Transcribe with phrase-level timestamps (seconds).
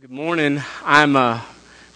[0.00, 0.62] Good morning.
[0.82, 1.42] I'm uh,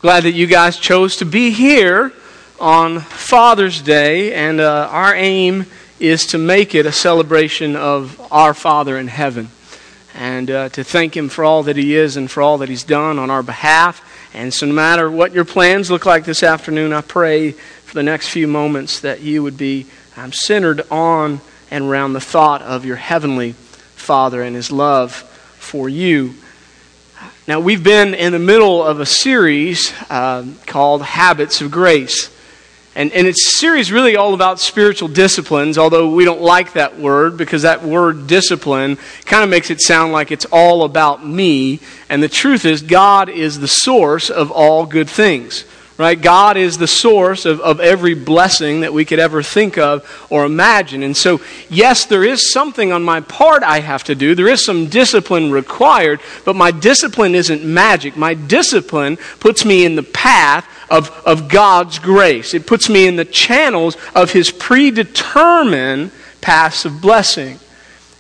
[0.01, 2.13] glad that you guys chose to be here
[2.61, 5.65] on Father's Day, and uh, our aim
[5.99, 9.49] is to make it a celebration of our Father in heaven
[10.13, 12.85] and uh, to thank Him for all that He is and for all that He's
[12.85, 14.03] done on our behalf.
[14.35, 18.03] And so, no matter what your plans look like this afternoon, I pray for the
[18.03, 19.87] next few moments that you would be
[20.19, 21.41] um, centered on
[21.71, 26.35] and around the thought of your Heavenly Father and His love for you.
[27.47, 32.35] Now, we've been in the middle of a series uh, called Habits of Grace.
[32.95, 36.99] And, and it's a series really all about spiritual disciplines, although we don't like that
[36.99, 41.81] word because that word discipline kind of makes it sound like it's all about me.
[42.09, 45.67] And the truth is, God is the source of all good things
[45.97, 46.21] right?
[46.21, 50.45] God is the source of, of every blessing that we could ever think of or
[50.45, 51.03] imagine.
[51.03, 54.35] And so, yes, there is something on my part I have to do.
[54.35, 58.17] There is some discipline required, but my discipline isn't magic.
[58.17, 63.17] My discipline puts me in the path of, of God's grace, it puts me in
[63.17, 67.59] the channels of His predetermined paths of blessing.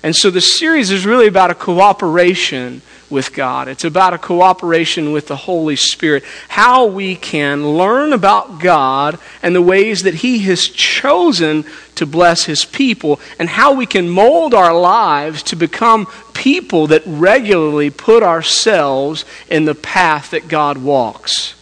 [0.03, 3.69] And so, the series is really about a cooperation with God.
[3.69, 6.25] It's about a cooperation with the Holy Spirit.
[6.49, 11.65] How we can learn about God and the ways that He has chosen
[11.97, 17.03] to bless His people, and how we can mold our lives to become people that
[17.07, 21.55] regularly put ourselves in the path that God walks.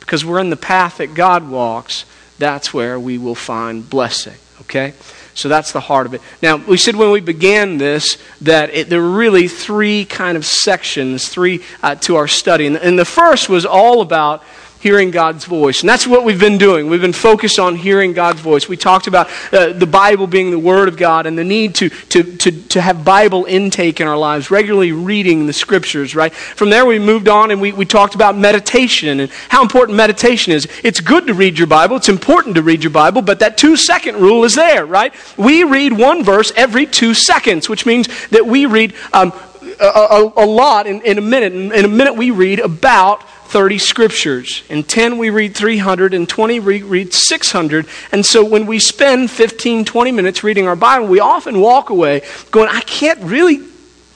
[0.00, 2.04] Because we're in the path that God walks,
[2.38, 4.34] that's where we will find blessing.
[4.62, 4.94] Okay?
[5.34, 6.22] So that's the heart of it.
[6.42, 10.46] Now, we said when we began this that it, there were really three kind of
[10.46, 12.66] sections, three uh, to our study.
[12.66, 14.44] And, and the first was all about
[14.84, 15.80] hearing God's voice.
[15.80, 16.90] And that's what we've been doing.
[16.90, 18.68] We've been focused on hearing God's voice.
[18.68, 21.88] We talked about uh, the Bible being the Word of God and the need to,
[21.88, 26.34] to, to, to have Bible intake in our lives, regularly reading the Scriptures, right?
[26.34, 30.52] From there, we moved on and we, we talked about meditation and how important meditation
[30.52, 30.68] is.
[30.84, 33.78] It's good to read your Bible, it's important to read your Bible, but that two
[33.78, 35.14] second rule is there, right?
[35.38, 39.32] We read one verse every two seconds, which means that we read um,
[39.80, 41.54] a, a, a, lot in, in a minute.
[41.54, 44.62] In, in a minute, we read about 30 scriptures.
[44.68, 46.14] In 10, we read 300.
[46.14, 47.86] In 20, we read 600.
[48.12, 52.22] And so when we spend 15, 20 minutes reading our Bible, we often walk away
[52.50, 53.60] going, I can't really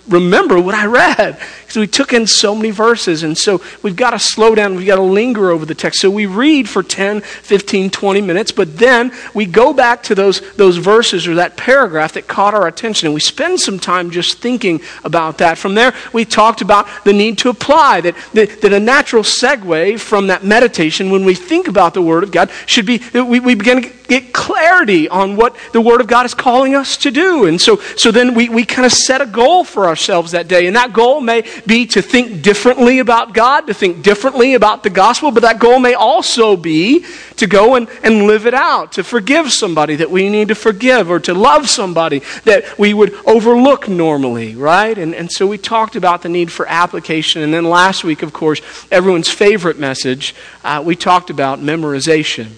[0.09, 3.23] remember what I read because we took in so many verses.
[3.23, 4.75] And so we've got to slow down.
[4.75, 6.01] We've got to linger over the text.
[6.01, 10.41] So we read for 10, 15, 20 minutes, but then we go back to those,
[10.55, 13.05] those verses or that paragraph that caught our attention.
[13.09, 15.59] And we spend some time just thinking about that.
[15.59, 20.00] From there, we talked about the need to apply, that, that, that a natural segue
[20.00, 23.41] from that meditation when we think about the Word of God should be that we,
[23.41, 27.11] we begin to get clarity on what the Word of God is calling us to
[27.11, 27.45] do.
[27.45, 30.67] And so, so then we, we kind of set a goal for ourselves that day.
[30.67, 34.91] And that goal may be to think differently about God, to think differently about the
[34.91, 37.04] gospel, but that goal may also be
[37.36, 41.10] to go and, and live it out, to forgive somebody that we need to forgive,
[41.10, 44.96] or to love somebody that we would overlook normally, right?
[44.96, 47.42] And, and so we talked about the need for application.
[47.42, 52.52] And then last week, of course, everyone's favorite message, uh, we talked about memorization.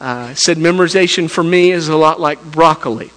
[0.00, 3.10] Uh, said memorization for me is a lot like broccoli.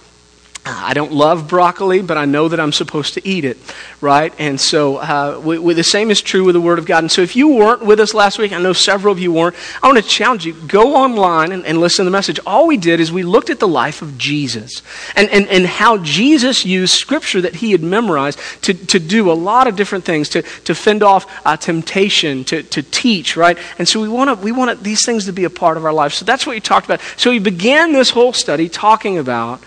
[0.66, 3.56] I don't love broccoli, but I know that I'm supposed to eat it,
[4.02, 4.32] right?
[4.38, 7.02] And so uh, we, we, the same is true with the Word of God.
[7.02, 9.56] And so if you weren't with us last week, I know several of you weren't,
[9.82, 12.38] I want to challenge you go online and, and listen to the message.
[12.44, 14.82] All we did is we looked at the life of Jesus
[15.16, 19.32] and, and, and how Jesus used Scripture that he had memorized to, to do a
[19.32, 23.56] lot of different things, to, to fend off uh, temptation, to, to teach, right?
[23.78, 26.12] And so we want we want these things to be a part of our life.
[26.12, 27.00] So that's what we talked about.
[27.16, 29.60] So we began this whole study talking about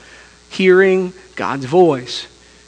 [0.53, 2.27] hearing God's voice.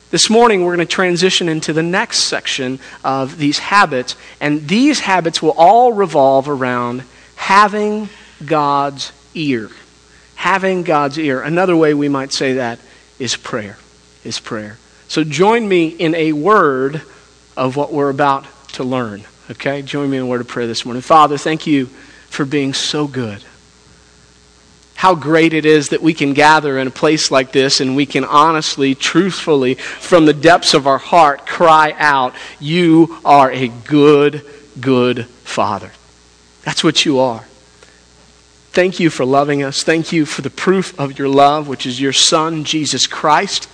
[0.09, 4.99] This morning, we're going to transition into the next section of these habits, and these
[4.99, 7.03] habits will all revolve around
[7.35, 8.09] having
[8.45, 9.69] God's ear.
[10.35, 11.41] Having God's ear.
[11.41, 12.79] Another way we might say that
[13.19, 13.77] is prayer.
[14.23, 14.77] Is prayer.
[15.07, 17.01] So join me in a word
[17.55, 19.23] of what we're about to learn.
[19.51, 19.81] Okay?
[19.81, 21.01] Join me in a word of prayer this morning.
[21.01, 21.85] Father, thank you
[22.29, 23.43] for being so good
[24.95, 28.05] how great it is that we can gather in a place like this and we
[28.05, 34.45] can honestly, truthfully, from the depths of our heart, cry out, You are a good,
[34.79, 35.91] good Father.
[36.63, 37.45] That's what you are.
[38.71, 39.83] Thank you for loving us.
[39.83, 43.69] Thank you for the proof of your love, which is your Son, Jesus Christ,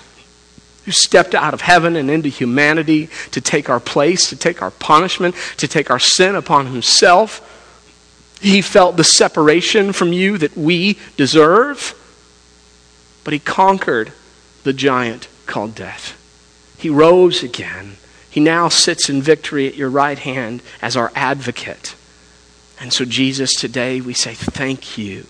[0.85, 4.71] who stepped out of heaven and into humanity to take our place, to take our
[4.71, 7.47] punishment, to take our sin upon himself
[8.42, 11.94] he felt the separation from you that we deserve,
[13.24, 14.12] but he conquered
[14.64, 16.18] the giant called death.
[16.78, 17.98] He rose again.
[18.30, 21.96] He now sits in victory at your right hand as our advocate.
[22.80, 25.28] And so, Jesus, today we say thank you.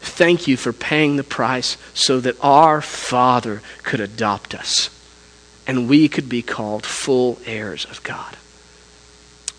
[0.00, 4.90] Thank you for paying the price so that our Father could adopt us
[5.66, 8.36] and we could be called full heirs of God.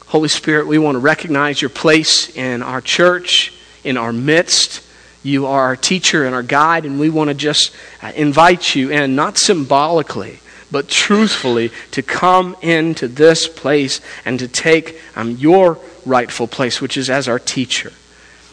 [0.07, 4.81] Holy Spirit, we want to recognize your place in our church, in our midst.
[5.21, 8.89] You are our teacher and our guide, and we want to just uh, invite you
[8.89, 10.39] in, not symbolically,
[10.71, 16.95] but truthfully, to come into this place and to take um, your rightful place, which
[16.95, 17.92] is as our teacher.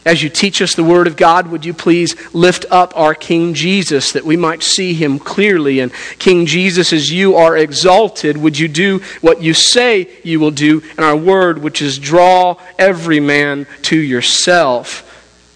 [0.04, 3.54] As you teach us the Word of God, would you please lift up our King
[3.54, 5.80] Jesus that we might see him clearly?
[5.80, 10.50] And King Jesus, as you are exalted, would you do what you say you will
[10.50, 15.10] do in our Word, which is draw every man to yourself,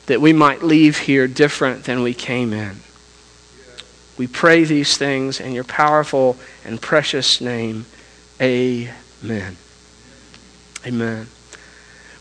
[0.07, 2.77] that we might leave here different than we came in?
[4.17, 7.85] We pray these things in your powerful and precious name.
[8.41, 9.57] Amen.
[10.87, 11.29] Amen.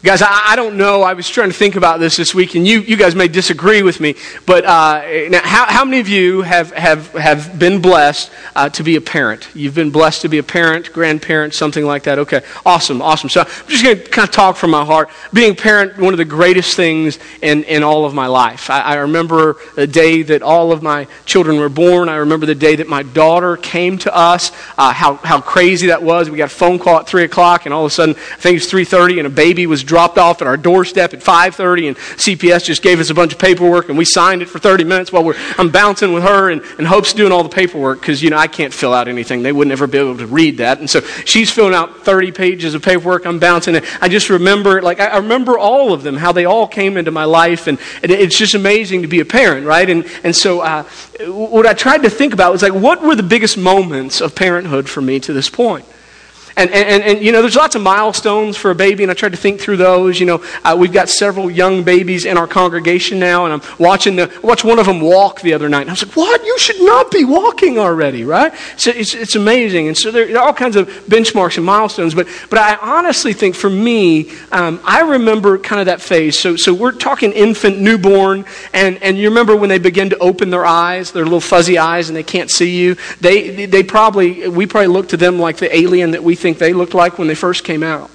[0.07, 1.01] Guys, I, I, don't know.
[1.01, 3.81] I was trying to think about this this week, and you, you guys may disagree
[3.81, 4.15] with me,
[4.45, 8.83] but uh, now, how, how many of you have, have, have been blessed uh, to
[8.83, 9.49] be a parent?
[9.53, 12.19] You've been blessed to be a parent, grandparent, something like that?
[12.19, 13.27] Okay, awesome, awesome.
[13.27, 15.09] So I'm just going to kind of talk from my heart.
[15.33, 18.69] Being a parent, one of the greatest things in, in all of my life.
[18.69, 22.07] I, I remember the day that all of my children were born.
[22.07, 26.01] I remember the day that my daughter came to us, uh, how, how crazy that
[26.01, 26.29] was.
[26.29, 28.55] We got a phone call at 3 o'clock, and all of a sudden, I think
[28.55, 31.97] it was 3.30, and a baby was dropped off at our doorstep at 5.30 and
[31.97, 35.11] cps just gave us a bunch of paperwork and we signed it for 30 minutes
[35.11, 38.29] while we're, i'm bouncing with her and, and hope's doing all the paperwork because you
[38.29, 39.43] know i can't fill out anything.
[39.43, 40.79] They would never be able to read that.
[40.79, 43.25] And so she's filling out 30 pages of paperwork.
[43.25, 43.83] I'm bouncing it.
[44.01, 47.25] I just remember like i remember all of them how they all came into my
[47.25, 49.89] life and it's just amazing to be a parent right?
[49.89, 50.83] And, and so uh,
[51.25, 54.87] what i tried to think about was like what were the biggest moments of parenthood
[54.87, 55.85] for me to this point
[56.57, 59.33] and, and, and, you know, there's lots of milestones for a baby, and I tried
[59.33, 60.19] to think through those.
[60.19, 64.15] You know, uh, we've got several young babies in our congregation now, and I'm watching
[64.15, 65.81] the, watch one of them walk the other night.
[65.81, 66.43] And I was like, what?
[66.43, 68.51] You should not be walking already, right?
[68.75, 69.87] So it's, it's amazing.
[69.87, 72.15] And so there are all kinds of benchmarks and milestones.
[72.15, 76.39] But, but I honestly think for me, um, I remember kind of that phase.
[76.39, 80.49] So, so we're talking infant, newborn, and, and you remember when they begin to open
[80.49, 82.95] their eyes, their little fuzzy eyes, and they can't see you?
[83.21, 86.59] They, they probably, we probably look to them like the alien that we think think
[86.59, 88.09] they looked like when they first came out.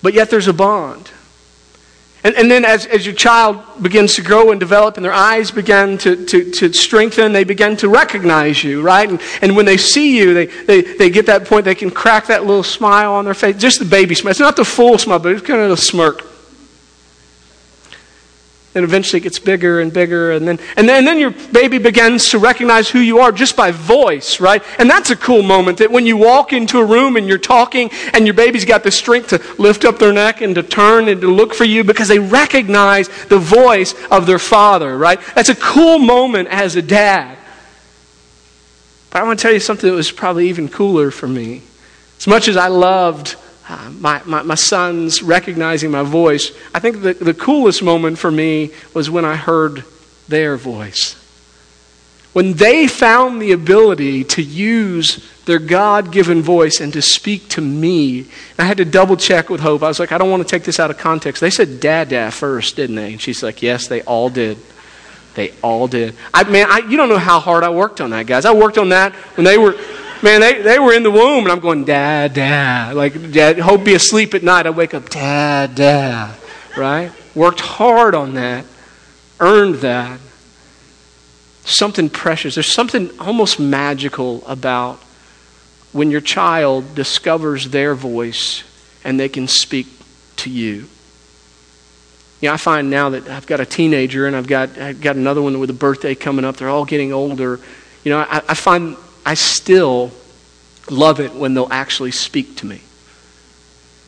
[0.00, 1.10] But yet there's a bond.
[2.22, 5.50] And, and then as, as your child begins to grow and develop and their eyes
[5.50, 9.08] begin to, to, to strengthen, they begin to recognize you, right?
[9.08, 12.28] And, and when they see you, they, they, they get that point, they can crack
[12.28, 14.30] that little smile on their face, just the baby smile.
[14.30, 16.24] It's not the full smile, but it's kind of a smirk.
[18.76, 20.32] And eventually it gets bigger and bigger.
[20.32, 23.56] And then, and, then, and then your baby begins to recognize who you are just
[23.56, 24.62] by voice, right?
[24.78, 27.90] And that's a cool moment that when you walk into a room and you're talking
[28.12, 31.22] and your baby's got the strength to lift up their neck and to turn and
[31.22, 35.20] to look for you because they recognize the voice of their father, right?
[35.34, 37.38] That's a cool moment as a dad.
[39.08, 41.62] But I want to tell you something that was probably even cooler for me.
[42.18, 43.36] As much as I loved
[43.68, 48.30] uh, my, my, my, sons recognizing my voice, I think the, the coolest moment for
[48.30, 49.84] me was when I heard
[50.28, 51.16] their voice.
[52.32, 57.60] When they found the ability to use their God given voice and to speak to
[57.60, 58.26] me,
[58.58, 59.82] I had to double check with Hope.
[59.82, 61.40] I was like, I don't want to take this out of context.
[61.40, 63.12] They said dada first, didn't they?
[63.12, 64.58] And she's like, Yes, they all did.
[65.34, 66.14] They all did.
[66.32, 68.44] I, man, I, you don't know how hard I worked on that, guys.
[68.44, 69.74] I worked on that when they were
[70.22, 72.94] Man, they, they were in the womb, and I'm going, Dad, Dad.
[72.94, 74.66] Like, Dad, hope be asleep at night.
[74.66, 76.34] I wake up, Dad, Dad.
[76.76, 77.12] Right?
[77.34, 78.64] Worked hard on that,
[79.40, 80.20] earned that.
[81.64, 82.54] Something precious.
[82.54, 84.96] There's something almost magical about
[85.92, 88.62] when your child discovers their voice
[89.04, 89.86] and they can speak
[90.36, 90.88] to you.
[92.40, 95.16] You know, I find now that I've got a teenager and I've got, I've got
[95.16, 96.56] another one with a birthday coming up.
[96.56, 97.58] They're all getting older.
[98.04, 98.96] You know, I, I find
[99.26, 100.12] I still
[100.88, 102.80] love it when they'll actually speak to me.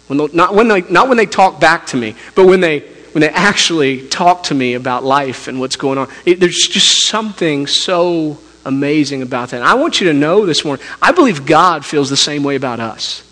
[0.06, 2.80] When not, when they, not when they talk back to me, but when they,
[3.12, 6.08] when they actually talk to me about life and what's going on.
[6.24, 9.56] It, there's just something so amazing about that.
[9.56, 12.54] And I want you to know this morning, I believe God feels the same way
[12.54, 13.22] about us.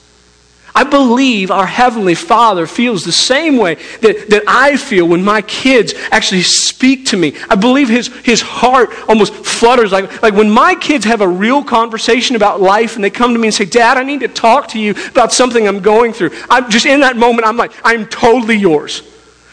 [0.76, 5.40] I believe our Heavenly Father feels the same way that, that I feel when my
[5.40, 7.34] kids actually speak to me.
[7.48, 9.90] I believe His, his heart almost flutters.
[9.90, 13.38] Like, like when my kids have a real conversation about life and they come to
[13.38, 16.32] me and say, Dad, I need to talk to you about something I'm going through.
[16.50, 19.02] I'm just in that moment, I'm like, I'm totally yours.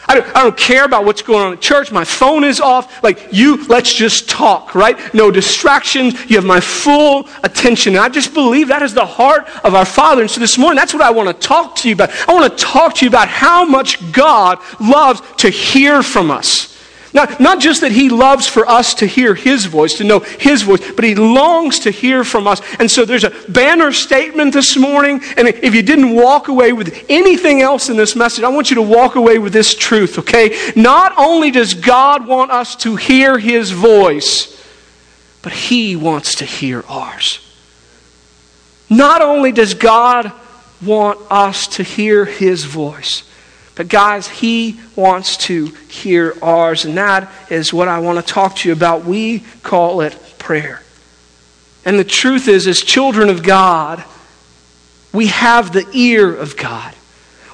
[0.06, 1.90] I don't, I don't care about what's going on at church.
[1.90, 3.02] My phone is off.
[3.02, 4.98] Like, you, let's just talk, right?
[5.14, 6.14] No distractions.
[6.28, 7.94] You have my full attention.
[7.94, 10.22] And I just believe that is the heart of our Father.
[10.22, 12.10] And so this morning, that's what I want to talk to you about.
[12.28, 16.73] I want to talk to you about how much God loves to hear from us.
[17.14, 20.62] Not, not just that he loves for us to hear his voice, to know his
[20.62, 22.60] voice, but he longs to hear from us.
[22.80, 25.22] And so there's a banner statement this morning.
[25.36, 28.74] And if you didn't walk away with anything else in this message, I want you
[28.76, 30.58] to walk away with this truth, okay?
[30.74, 34.50] Not only does God want us to hear his voice,
[35.40, 37.38] but he wants to hear ours.
[38.90, 40.32] Not only does God
[40.84, 43.22] want us to hear his voice,
[43.74, 48.56] but, guys, He wants to hear ours, and that is what I want to talk
[48.56, 49.04] to you about.
[49.04, 50.82] We call it prayer.
[51.84, 54.04] And the truth is, as children of God,
[55.12, 56.94] we have the ear of God.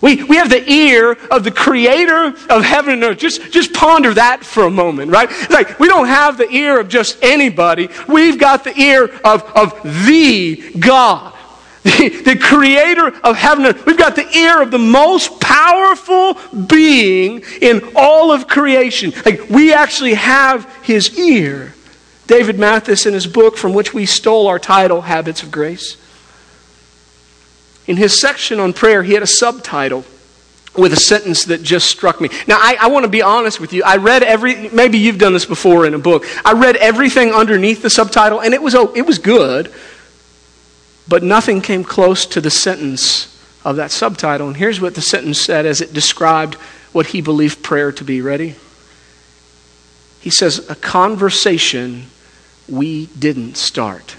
[0.02, 3.18] We, we have the ear of the creator of heaven and earth.
[3.18, 5.28] Just, just ponder that for a moment, right?
[5.50, 7.88] like we don't have the ear of just anybody.
[8.08, 11.34] We've got the ear of, of the God
[11.84, 13.64] the, the creator of heaven.
[13.86, 19.12] We've got the ear of the most powerful being in all of creation.
[19.24, 21.74] Like, we actually have his ear.
[22.26, 25.96] David Mathis, in his book from which we stole our title, Habits of Grace,
[27.86, 30.04] in his section on prayer, he had a subtitle
[30.76, 32.28] with a sentence that just struck me.
[32.46, 33.82] Now, I, I want to be honest with you.
[33.84, 36.24] I read every, maybe you've done this before in a book.
[36.44, 39.72] I read everything underneath the subtitle, and it was, oh, it was good.
[41.10, 44.46] But nothing came close to the sentence of that subtitle.
[44.46, 46.54] And here's what the sentence said as it described
[46.92, 48.22] what he believed prayer to be.
[48.22, 48.54] Ready?
[50.20, 52.06] He says, A conversation
[52.68, 54.14] we didn't start.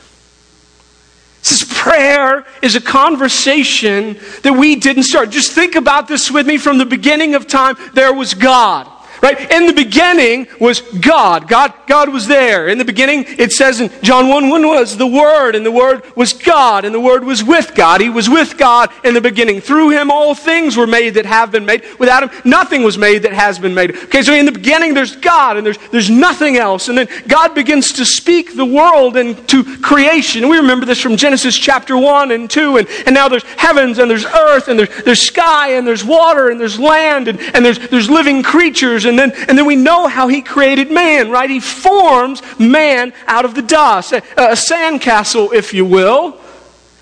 [1.43, 5.29] This prayer is a conversation that we didn't start.
[5.29, 7.77] Just think about this with me from the beginning of time.
[7.93, 8.85] There was God.
[9.21, 9.51] Right?
[9.51, 11.47] In the beginning was God.
[11.47, 12.67] God, God was there.
[12.67, 16.03] In the beginning, it says in John 1 1 was the Word, and the Word
[16.15, 18.01] was God, and the Word was with God.
[18.01, 19.61] He was with God in the beginning.
[19.61, 21.83] Through Him, all things were made that have been made.
[21.99, 23.95] Without Him, nothing was made that has been made.
[23.95, 26.87] Okay, so in the beginning, there's God, and there's, there's nothing else.
[26.87, 30.49] And then God begins to speak the world into creation.
[30.49, 32.77] We remember this from Genesis chapter 1 and 2.
[32.77, 36.49] And, and now there's heavens, and there's earth, and there's, there's sky, and there's water,
[36.49, 39.05] and there's land, and, and there's, there's living creatures.
[39.05, 41.49] And then, and then we know how he created man, right?
[41.49, 46.39] He forms man out of the dust, a, a sandcastle, if you will.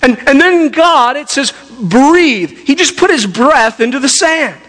[0.02, 2.52] And, and then God, it says, breathe.
[2.52, 4.62] He just put his breath into the sand.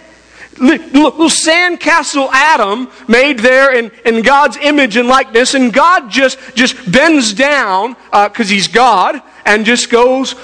[0.58, 6.90] Little sandcastle Adam made there in, in God's image and likeness, and God just, just
[6.90, 10.34] bends down, because uh, he's God, and just goes,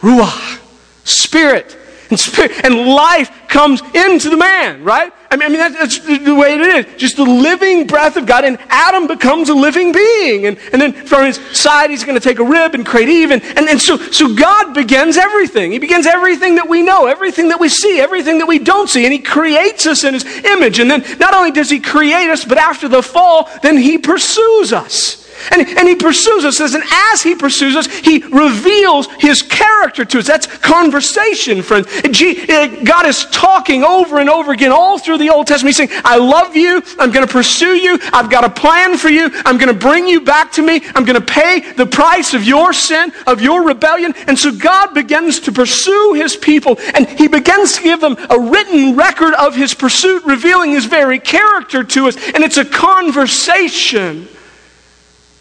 [0.00, 0.58] Ruah,
[1.04, 1.76] Spirit
[2.10, 5.12] and spirit and life comes into the man, right?
[5.30, 7.00] I mean, I mean that's, the way it is.
[7.00, 10.46] Just the living breath of God, and Adam becomes a living being.
[10.46, 13.30] And, and then from his side, he's going to take a rib and create Eve.
[13.30, 15.72] And, and, and so, so God begins everything.
[15.72, 19.04] He begins everything that we know, everything that we see, everything that we don't see.
[19.04, 20.78] And he creates us in his image.
[20.80, 24.72] And then not only does he create us, but after the fall, then he pursues
[24.72, 25.19] us.
[25.50, 30.18] And, and he pursues us, and as he pursues us, he reveals his character to
[30.18, 30.26] us.
[30.26, 31.86] That's conversation, friends.
[31.88, 35.76] Uh, God is talking over and over again all through the Old Testament.
[35.76, 36.82] He's saying, I love you.
[36.98, 37.98] I'm going to pursue you.
[38.12, 39.30] I've got a plan for you.
[39.44, 40.82] I'm going to bring you back to me.
[40.94, 44.14] I'm going to pay the price of your sin, of your rebellion.
[44.26, 48.38] And so God begins to pursue his people, and he begins to give them a
[48.38, 52.16] written record of his pursuit, revealing his very character to us.
[52.34, 54.28] And it's a conversation.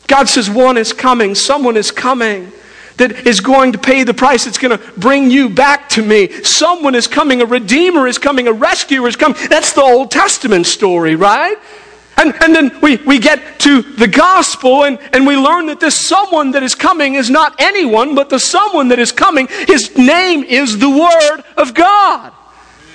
[0.09, 2.51] God says, one is coming, someone is coming
[2.97, 4.45] that is going to pay the price.
[4.45, 6.43] It's going to bring you back to me.
[6.43, 9.37] Someone is coming, a redeemer is coming, a rescuer is coming.
[9.49, 11.57] That's the Old Testament story, right?
[12.17, 15.95] And, and then we, we get to the gospel and, and we learn that this
[15.95, 20.43] someone that is coming is not anyone, but the someone that is coming, his name
[20.43, 22.33] is the Word of God.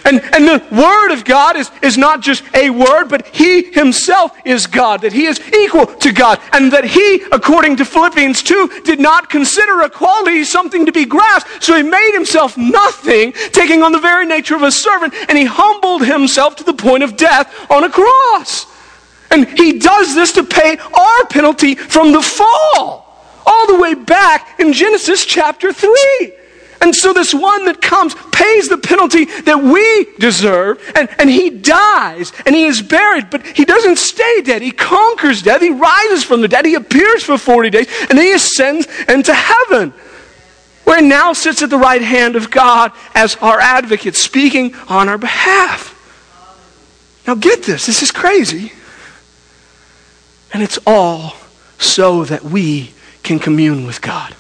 [0.04, 4.36] And, and the Word of God is, is not just a word, but He Himself
[4.44, 8.82] is God, that He is equal to God, and that He, according to Philippians 2,
[8.84, 13.92] did not consider equality something to be grasped, so He made Himself nothing, taking on
[13.92, 17.70] the very nature of a servant, and He humbled Himself to the point of death
[17.70, 18.66] on a cross.
[19.30, 23.10] And He does this to pay our penalty from the fall,
[23.46, 26.43] all the way back in Genesis chapter 3.
[26.84, 31.48] And so this one that comes pays the penalty that we deserve, and, and he
[31.48, 34.60] dies, and he is buried, but he doesn't stay dead.
[34.60, 35.62] He conquers death.
[35.62, 36.66] He rises from the dead.
[36.66, 39.94] He appears for 40 days, and then he ascends into heaven.
[40.84, 45.08] where he now sits at the right hand of God as our advocate, speaking on
[45.08, 45.90] our behalf.
[47.26, 48.72] Now, get this, this is crazy.
[50.52, 51.32] And it's all
[51.78, 54.36] so that we can commune with God.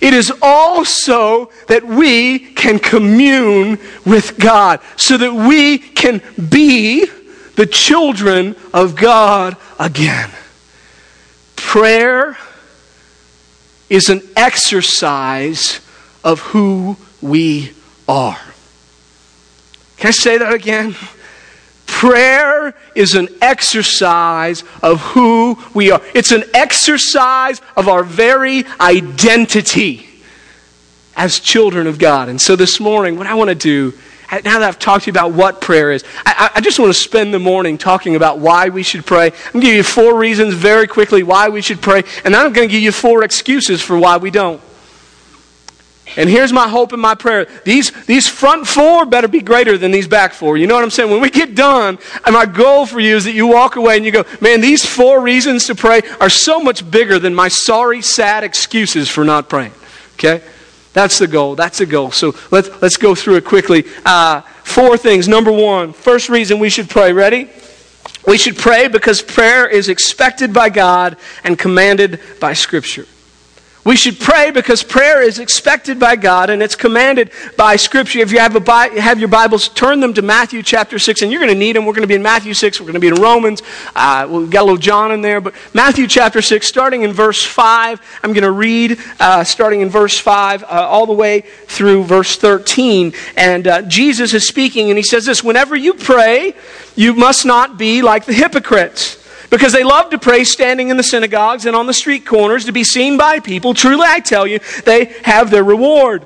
[0.00, 7.06] It is also that we can commune with God, so that we can be
[7.56, 10.30] the children of God again.
[11.56, 12.38] Prayer
[13.90, 15.80] is an exercise
[16.22, 17.72] of who we
[18.06, 18.38] are.
[19.96, 20.94] Can I say that again?
[21.98, 26.00] Prayer is an exercise of who we are.
[26.14, 30.06] It's an exercise of our very identity
[31.16, 32.28] as children of God.
[32.28, 33.94] And so this morning, what I want to do,
[34.30, 37.00] now that I've talked to you about what prayer is, I, I just want to
[37.00, 39.32] spend the morning talking about why we should pray.
[39.32, 42.46] I'm going to give you four reasons very quickly why we should pray, and then
[42.46, 44.60] I'm going to give you four excuses for why we don't.
[46.16, 47.46] And here's my hope and my prayer.
[47.64, 50.56] These, these front four better be greater than these back four.
[50.56, 51.10] You know what I'm saying?
[51.10, 54.04] When we get done, and my goal for you is that you walk away and
[54.04, 58.02] you go, man, these four reasons to pray are so much bigger than my sorry,
[58.02, 59.72] sad excuses for not praying.
[60.14, 60.42] Okay?
[60.92, 61.54] That's the goal.
[61.54, 62.10] That's the goal.
[62.10, 63.84] So let's, let's go through it quickly.
[64.04, 65.28] Uh, four things.
[65.28, 67.12] Number one, first reason we should pray.
[67.12, 67.50] Ready?
[68.26, 73.06] We should pray because prayer is expected by God and commanded by Scripture.
[73.88, 78.18] We should pray because prayer is expected by God and it's commanded by Scripture.
[78.18, 81.40] If you have, a, have your Bibles, turn them to Matthew chapter 6, and you're
[81.40, 81.86] going to need them.
[81.86, 83.62] We're going to be in Matthew 6, we're going to be in Romans.
[83.96, 87.42] Uh, we've got a little John in there, but Matthew chapter 6, starting in verse
[87.42, 92.04] 5, I'm going to read uh, starting in verse 5 uh, all the way through
[92.04, 93.14] verse 13.
[93.38, 96.52] And uh, Jesus is speaking, and he says this Whenever you pray,
[96.94, 99.17] you must not be like the hypocrites
[99.50, 102.72] because they love to pray standing in the synagogues and on the street corners to
[102.72, 103.74] be seen by people.
[103.74, 106.24] Truly, I tell you, they have their reward.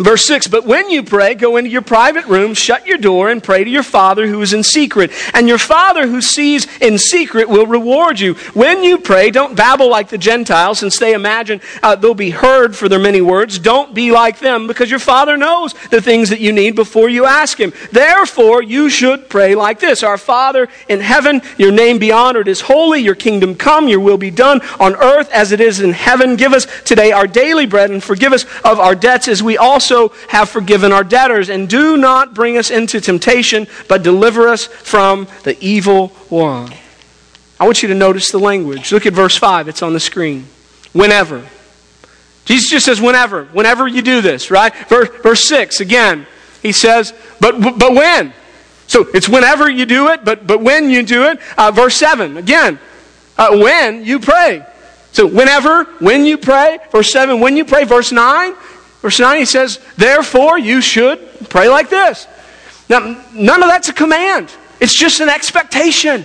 [0.00, 3.42] Verse 6 But when you pray, go into your private room, shut your door, and
[3.42, 5.12] pray to your Father who is in secret.
[5.34, 8.34] And your Father who sees in secret will reward you.
[8.54, 12.74] When you pray, don't babble like the Gentiles, since they imagine uh, they'll be heard
[12.74, 13.58] for their many words.
[13.58, 17.26] Don't be like them, because your Father knows the things that you need before you
[17.26, 17.74] ask Him.
[17.92, 22.62] Therefore, you should pray like this Our Father in heaven, your name be honored as
[22.62, 26.36] holy, your kingdom come, your will be done on earth as it is in heaven.
[26.36, 29.89] Give us today our daily bread, and forgive us of our debts as we also
[29.90, 31.48] also have forgiven our debtors.
[31.48, 36.72] And do not bring us into temptation, but deliver us from the evil one.
[37.58, 38.92] I want you to notice the language.
[38.92, 40.46] Look at verse 5, it's on the screen.
[40.92, 41.46] Whenever.
[42.46, 43.44] Jesus just says, whenever.
[43.46, 44.74] Whenever you do this, right?
[44.88, 46.26] Verse, verse 6, again,
[46.62, 48.32] he says, but, but when?
[48.86, 51.38] So it's whenever you do it, but, but when you do it.
[51.56, 52.78] Uh, verse 7, again,
[53.38, 54.66] uh, when you pray.
[55.12, 56.78] So whenever, when you pray.
[56.90, 57.84] Verse 7, when you pray.
[57.84, 58.54] Verse 9,
[59.02, 62.26] Verse 9, he says, Therefore, you should pray like this.
[62.88, 66.24] Now, none of that's a command, it's just an expectation.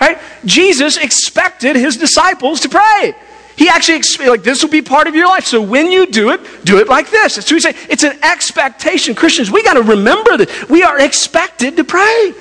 [0.00, 0.18] Right?
[0.44, 3.14] Jesus expected his disciples to pray.
[3.56, 5.46] He actually, like, this will be part of your life.
[5.46, 7.34] So when you do it, do it like this.
[7.34, 9.14] So we say it's an expectation.
[9.14, 12.34] Christians, we got to remember that we are expected to pray.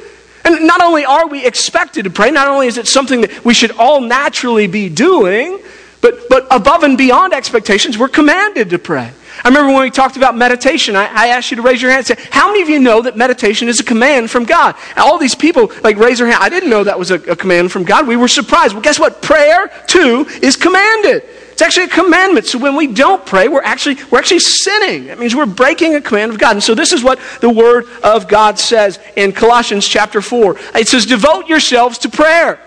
[0.43, 3.53] And not only are we expected to pray, not only is it something that we
[3.53, 5.59] should all naturally be doing,
[6.01, 9.11] but, but above and beyond expectations, we're commanded to pray.
[9.45, 12.09] I remember when we talked about meditation, I, I, asked you to raise your hand
[12.09, 14.75] and say, How many of you know that meditation is a command from God?
[14.89, 16.39] And all these people, like, raise their hand.
[16.41, 18.07] I didn't know that was a, a command from God.
[18.07, 18.73] We were surprised.
[18.73, 19.21] Well, guess what?
[19.21, 21.21] Prayer, too, is commanded.
[21.51, 22.47] It's actually a commandment.
[22.47, 25.05] So when we don't pray, we're actually, we're actually sinning.
[25.05, 26.53] That means we're breaking a command of God.
[26.53, 30.57] And so this is what the Word of God says in Colossians chapter 4.
[30.73, 32.59] It says, Devote yourselves to prayer.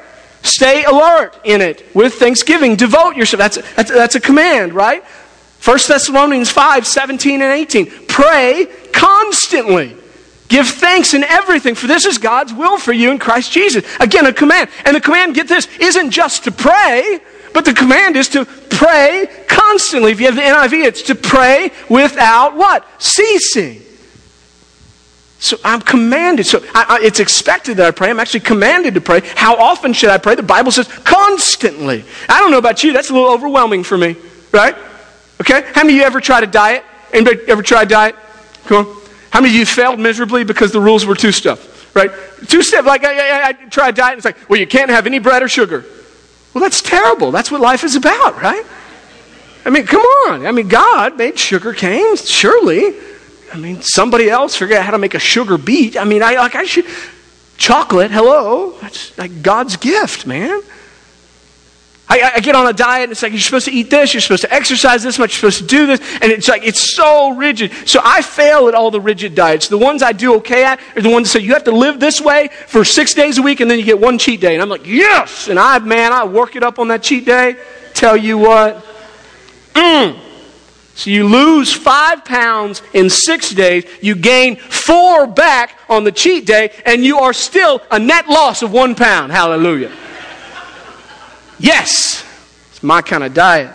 [0.45, 2.77] Stay alert in it with thanksgiving.
[2.77, 3.39] Devote yourself.
[3.39, 5.03] That's, that's, that's a command, right?
[5.65, 8.07] 1 Thessalonians 5 17 and 18.
[8.07, 9.97] Pray constantly.
[10.49, 13.85] Give thanks in everything, for this is God's will for you in Christ Jesus.
[14.01, 14.71] Again, a command.
[14.87, 17.21] And the command, get this, isn't just to pray,
[17.53, 20.13] but the command is to pray constantly.
[20.13, 22.87] If you have the NIV, it's to pray without what?
[23.03, 23.83] Ceasing.
[25.39, 26.47] So I'm commanded.
[26.47, 28.11] So I, I, it's expected that I pray.
[28.11, 29.21] I'm actually commanded to pray.
[29.37, 30.35] How often should I pray?
[30.35, 32.05] The Bible says constantly.
[32.29, 32.93] I don't know about you.
[32.93, 34.17] That's a little overwhelming for me,
[34.51, 34.75] right?
[35.41, 35.63] Okay?
[35.75, 36.85] How many of you ever tried a diet?
[37.13, 38.17] Anybody ever tried a diet?
[38.67, 38.97] Come on.
[39.31, 41.95] How many of you failed miserably because the rules were two stuff?
[41.95, 42.11] Right?
[42.49, 42.85] Two step.
[42.85, 44.13] Like I, I, I tried a diet.
[44.13, 45.85] And it's like, well, you can't have any bread or sugar.
[46.55, 47.31] Well, that's terrible.
[47.31, 48.65] That's what life is about, right?
[49.65, 50.47] I mean, come on.
[50.47, 52.95] I mean, God made sugar canes, surely.
[53.53, 55.97] I mean, somebody else figured out how to make a sugar beet.
[55.97, 56.87] I mean, I like I should
[57.57, 58.11] chocolate.
[58.11, 60.61] Hello, that's like God's gift, man.
[62.09, 64.23] I, I, get on a diet and it's like you're supposed to eat this, you're
[64.23, 67.35] supposed to exercise this much, you're supposed to do this, and it's like it's so
[67.35, 67.71] rigid.
[67.87, 69.69] So I fail at all the rigid diets.
[69.69, 72.01] The ones I do okay at are the ones that say you have to live
[72.01, 74.55] this way for six days a week and then you get one cheat day.
[74.55, 75.49] And I'm like, yes!
[75.49, 77.57] And I, man, I work it up on that cheat day.
[77.93, 78.85] Tell you what.
[79.75, 80.19] Mm.
[80.95, 86.45] So you lose five pounds in six days, you gain four back on the cheat
[86.45, 89.31] day, and you are still a net loss of one pound.
[89.31, 89.93] Hallelujah.
[91.59, 92.25] Yes,
[92.71, 93.75] it's my kind of diet.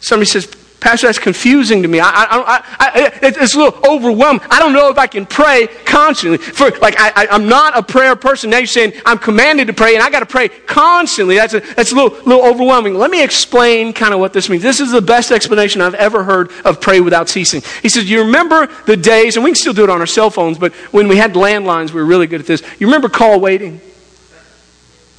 [0.00, 0.46] Somebody says,
[0.80, 2.00] Pastor, that's confusing to me.
[2.00, 4.40] I, I, I, it's a little overwhelming.
[4.50, 6.38] I don't know if I can pray constantly.
[6.38, 8.48] For like, I, am not a prayer person.
[8.48, 11.36] Now you're saying I'm commanded to pray, and I got to pray constantly.
[11.36, 12.94] That's a, that's a little, little overwhelming.
[12.94, 14.62] Let me explain kind of what this means.
[14.62, 17.62] This is the best explanation I've ever heard of pray without ceasing.
[17.82, 20.30] He says, "You remember the days, and we can still do it on our cell
[20.30, 22.62] phones, but when we had landlines, we were really good at this.
[22.78, 23.82] You remember call waiting?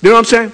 [0.02, 0.52] You know what I'm saying?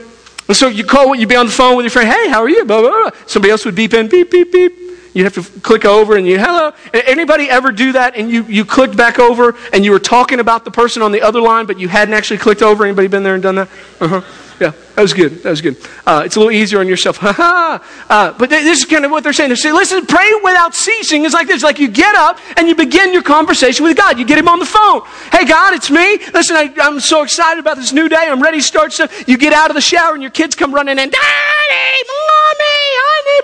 [0.48, 2.50] And so you call, you'd be on the phone with your friend, hey, how are
[2.50, 2.66] you?
[2.66, 3.12] Blah, blah, blah.
[3.26, 4.74] Somebody else would beep in, beep, beep, beep.
[5.14, 6.74] You'd have to click over and you, hello.
[6.94, 10.64] Anybody ever do that and you, you clicked back over and you were talking about
[10.64, 12.86] the person on the other line, but you hadn't actually clicked over?
[12.86, 13.70] Anybody been there and done that?
[14.00, 14.22] Uh-huh.
[14.60, 15.44] Yeah, that was good.
[15.44, 15.78] That was good.
[16.06, 17.18] Uh, it's a little easier on yourself.
[17.28, 18.06] Ha ha.
[18.10, 19.50] Uh, but this is kind of what they're saying.
[19.50, 21.62] They're saying, listen, pray without ceasing is like this.
[21.62, 24.18] Like you get up and you begin your conversation with God.
[24.18, 25.02] You get him on the phone.
[25.32, 26.18] Hey, God, it's me.
[26.34, 28.16] Listen, I, am so excited about this new day.
[28.16, 29.28] I'm ready to start stuff.
[29.28, 31.10] You get out of the shower and your kids come running in.
[31.10, 33.42] Daddy, mommy, honey,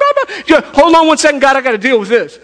[0.47, 0.82] blah, blah.
[0.82, 1.58] Hold on one second, God.
[1.58, 2.39] I got to deal with this.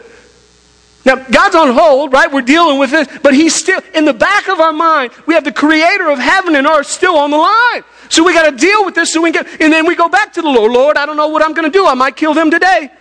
[1.10, 2.32] Now, God's on hold, right?
[2.32, 5.44] We're dealing with this, but He's still, in the back of our mind, we have
[5.44, 7.84] the creator of heaven and earth still on the line.
[8.10, 10.34] So we got to deal with this so we can, and then we go back
[10.34, 10.72] to the Lord.
[10.72, 11.88] Lord, I don't know what I'm going to do.
[11.88, 12.92] I might kill them today.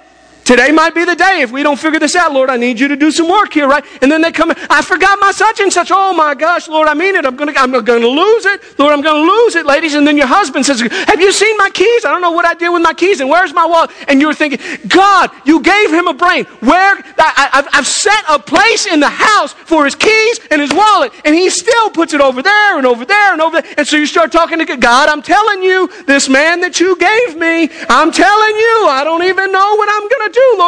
[0.49, 1.43] Today might be the day.
[1.43, 3.69] If we don't figure this out, Lord, I need you to do some work here,
[3.69, 3.85] right?
[4.01, 5.91] And then they come, I forgot my such and such.
[5.93, 7.27] Oh my gosh, Lord, I mean it.
[7.27, 8.79] I'm going to, I'm going to lose it.
[8.79, 9.93] Lord, I'm going to lose it, ladies.
[9.93, 12.07] And then your husband says, Have you seen my keys?
[12.07, 13.21] I don't know what I did with my keys.
[13.21, 13.91] And where's my wallet?
[14.09, 14.59] And you're thinking,
[14.89, 16.47] God, you gave him a brain.
[16.61, 21.13] Where, I, have set a place in the house for his keys and his wallet.
[21.27, 23.75] And he still puts it over there and over there and over there.
[23.77, 25.11] And so you start talking to God.
[25.11, 29.53] I'm telling you, this man that you gave me, I'm telling you, I don't even
[29.53, 29.68] know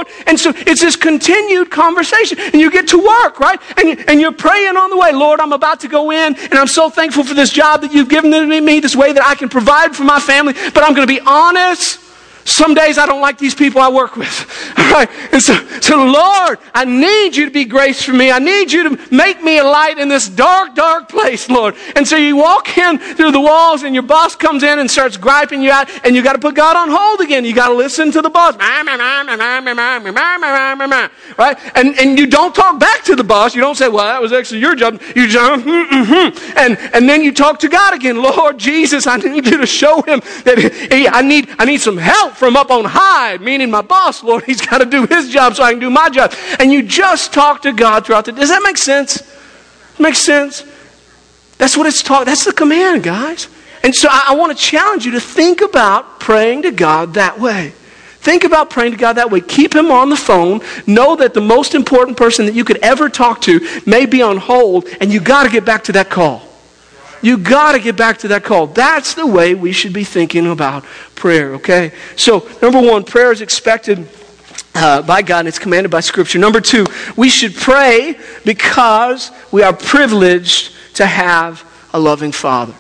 [0.08, 0.28] to?
[0.28, 2.38] And so it's this continued conversation.
[2.38, 3.60] And you get to work, right?
[3.78, 6.68] And, and you're praying on the way, Lord, I'm about to go in, and I'm
[6.68, 9.94] so thankful for this job that you've given me, this way that I can provide
[9.94, 10.52] for my family.
[10.52, 12.09] But I'm going to be honest.
[12.44, 14.74] Some days I don't like these people I work with.
[14.78, 15.10] All right?
[15.32, 18.30] And so, so, Lord, I need you to be grace for me.
[18.30, 21.74] I need you to make me a light in this dark, dark place, Lord.
[21.96, 25.16] And so you walk in through the walls, and your boss comes in and starts
[25.16, 27.44] griping you out, and you got to put God on hold again.
[27.44, 28.56] You got to listen to the boss.
[31.36, 31.58] Right?
[31.74, 33.54] And, and you don't talk back to the boss.
[33.54, 35.00] You don't say, well, that was actually your job.
[35.14, 36.58] You just, mm-hmm, mm-hmm.
[36.58, 38.20] And, and then you talk to God again.
[38.20, 40.58] Lord Jesus, I need you to show him that
[40.90, 44.44] he, I, need, I need some help from up on high, meaning my boss, Lord,
[44.44, 46.34] he's got to do his job so I can do my job.
[46.58, 48.40] And you just talk to God throughout the day.
[48.40, 49.22] Does that make sense?
[49.98, 50.64] Makes sense?
[51.58, 52.26] That's what it's taught.
[52.26, 53.48] That's the command, guys.
[53.82, 57.38] And so I, I want to challenge you to think about praying to God that
[57.38, 57.72] way.
[58.20, 59.40] Think about praying to God that way.
[59.40, 60.60] Keep him on the phone.
[60.86, 64.36] Know that the most important person that you could ever talk to may be on
[64.36, 66.49] hold, and you got to get back to that call.
[67.22, 68.66] You got to get back to that call.
[68.66, 71.92] That's the way we should be thinking about prayer, okay?
[72.16, 74.08] So, number one, prayer is expected
[74.74, 76.38] uh, by God and it's commanded by Scripture.
[76.38, 82.74] Number two, we should pray because we are privileged to have a loving Father.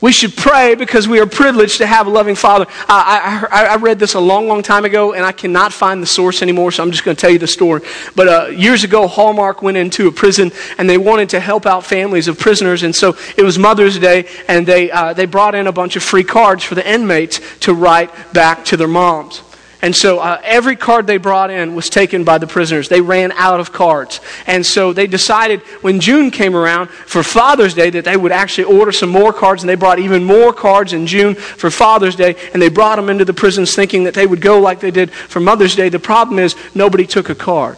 [0.00, 2.66] We should pray because we are privileged to have a loving Father.
[2.86, 6.06] I, I, I, read this a long, long time ago, and I cannot find the
[6.06, 7.80] source anymore, so I'm just going to tell you the story.
[8.14, 11.82] But uh, years ago, Hallmark went into a prison, and they wanted to help out
[11.82, 15.66] families of prisoners, and so it was Mother's Day, and they, uh, they brought in
[15.66, 19.40] a bunch of free cards for the inmates to write back to their moms.
[19.82, 22.88] And so uh, every card they brought in was taken by the prisoners.
[22.88, 24.20] They ran out of cards.
[24.46, 28.64] And so they decided when June came around for Father's Day that they would actually
[28.64, 29.62] order some more cards.
[29.62, 32.36] And they brought even more cards in June for Father's Day.
[32.52, 35.10] And they brought them into the prisons thinking that they would go like they did
[35.12, 35.90] for Mother's Day.
[35.90, 37.76] The problem is nobody took a card.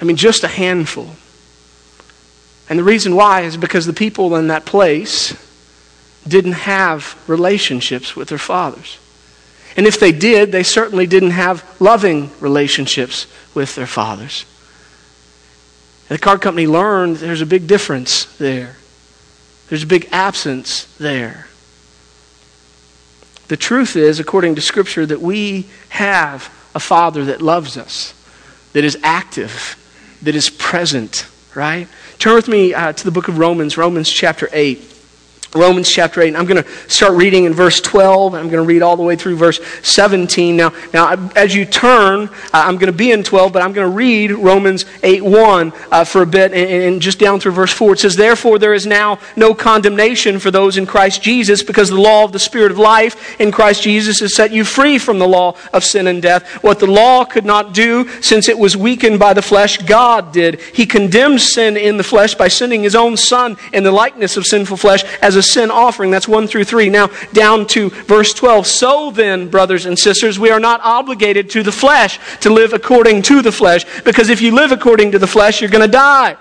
[0.00, 1.10] I mean, just a handful.
[2.68, 5.34] And the reason why is because the people in that place
[6.26, 8.99] didn't have relationships with their fathers.
[9.80, 14.44] And if they did, they certainly didn't have loving relationships with their fathers.
[16.10, 18.76] And the card company learned there's a big difference there.
[19.70, 21.46] There's a big absence there.
[23.48, 28.12] The truth is, according to Scripture, that we have a Father that loves us,
[28.74, 29.78] that is active,
[30.20, 31.88] that is present, right?
[32.18, 34.99] Turn with me uh, to the book of Romans, Romans chapter 8.
[35.54, 36.36] Romans chapter 8.
[36.36, 38.34] I'm going to start reading in verse 12.
[38.34, 40.56] I'm going to read all the way through verse 17.
[40.56, 43.96] Now, now as you turn, I'm going to be in 12, but I'm going to
[43.96, 47.94] read Romans 8 1 uh, for a bit and, and, just down through verse 4.
[47.94, 52.00] It says, Therefore, there is now no condemnation for those in Christ Jesus, because the
[52.00, 55.26] law of the Spirit of life in Christ Jesus has set you free from the
[55.26, 56.46] law of sin and death.
[56.62, 60.60] What the law could not do, since it was weakened by the flesh, God did.
[60.60, 64.46] He condemned sin in the flesh by sending his own Son in the likeness of
[64.46, 66.12] sinful flesh as a a sin offering.
[66.12, 66.88] That's 1 through 3.
[66.88, 68.68] Now, down to verse 12.
[68.68, 73.22] So then, brothers and sisters, we are not obligated to the flesh to live according
[73.22, 76.36] to the flesh, because if you live according to the flesh, you're going to die.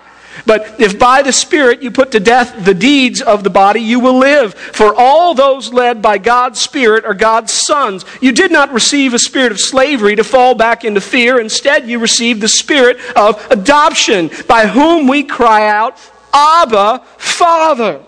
[0.45, 3.99] But if by the Spirit you put to death the deeds of the body, you
[3.99, 4.53] will live.
[4.53, 8.05] For all those led by God's Spirit are God's sons.
[8.21, 11.39] You did not receive a spirit of slavery to fall back into fear.
[11.39, 15.97] Instead, you received the spirit of adoption, by whom we cry out,
[16.33, 18.01] Abba, Father.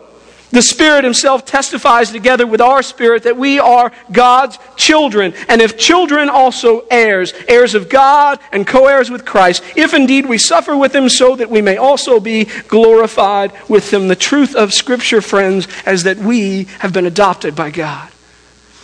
[0.52, 5.34] The Spirit Himself testifies together with our spirit that we are God's children.
[5.48, 10.26] And if children, also heirs, heirs of God and co heirs with Christ, if indeed
[10.26, 14.08] we suffer with Him, so that we may also be glorified with Him.
[14.08, 18.10] The truth of Scripture, friends, is that we have been adopted by God.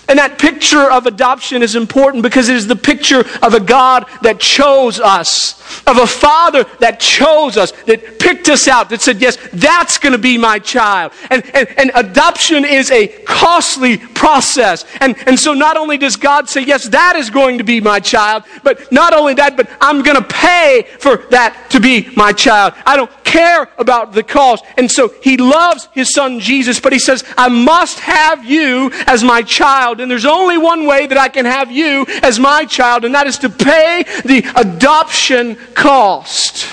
[0.10, 4.06] And that picture of adoption is important because it is the picture of a God
[4.22, 9.20] that chose us, of a father that chose us, that picked us out, that said,
[9.22, 11.12] Yes, that's going to be my child.
[11.30, 14.86] And, and, and adoption is a costly process.
[15.02, 18.00] And, and so not only does God say, Yes, that is going to be my
[18.00, 22.32] child, but not only that, but I'm going to pay for that to be my
[22.32, 22.74] child.
[22.86, 24.66] I don't care about the cost.
[24.78, 29.24] And so he loves his son Jesus, but he says, I must have you as
[29.24, 30.00] my child child.
[30.02, 33.28] And there's only one way that I can have you as my child, and that
[33.28, 36.68] is to pay the adoption cost.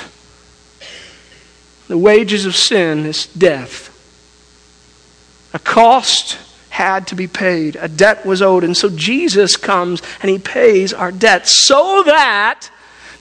[1.88, 3.90] The wages of sin is death.
[5.52, 6.38] A cost
[6.70, 8.64] had to be paid, a debt was owed.
[8.64, 12.70] And so Jesus comes and he pays our debt so that.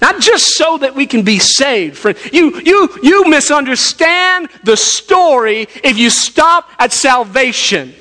[0.03, 1.97] Not just so that we can be saved.
[1.97, 2.17] Friend.
[2.33, 7.93] You, you, you misunderstand the story if you stop at salvation.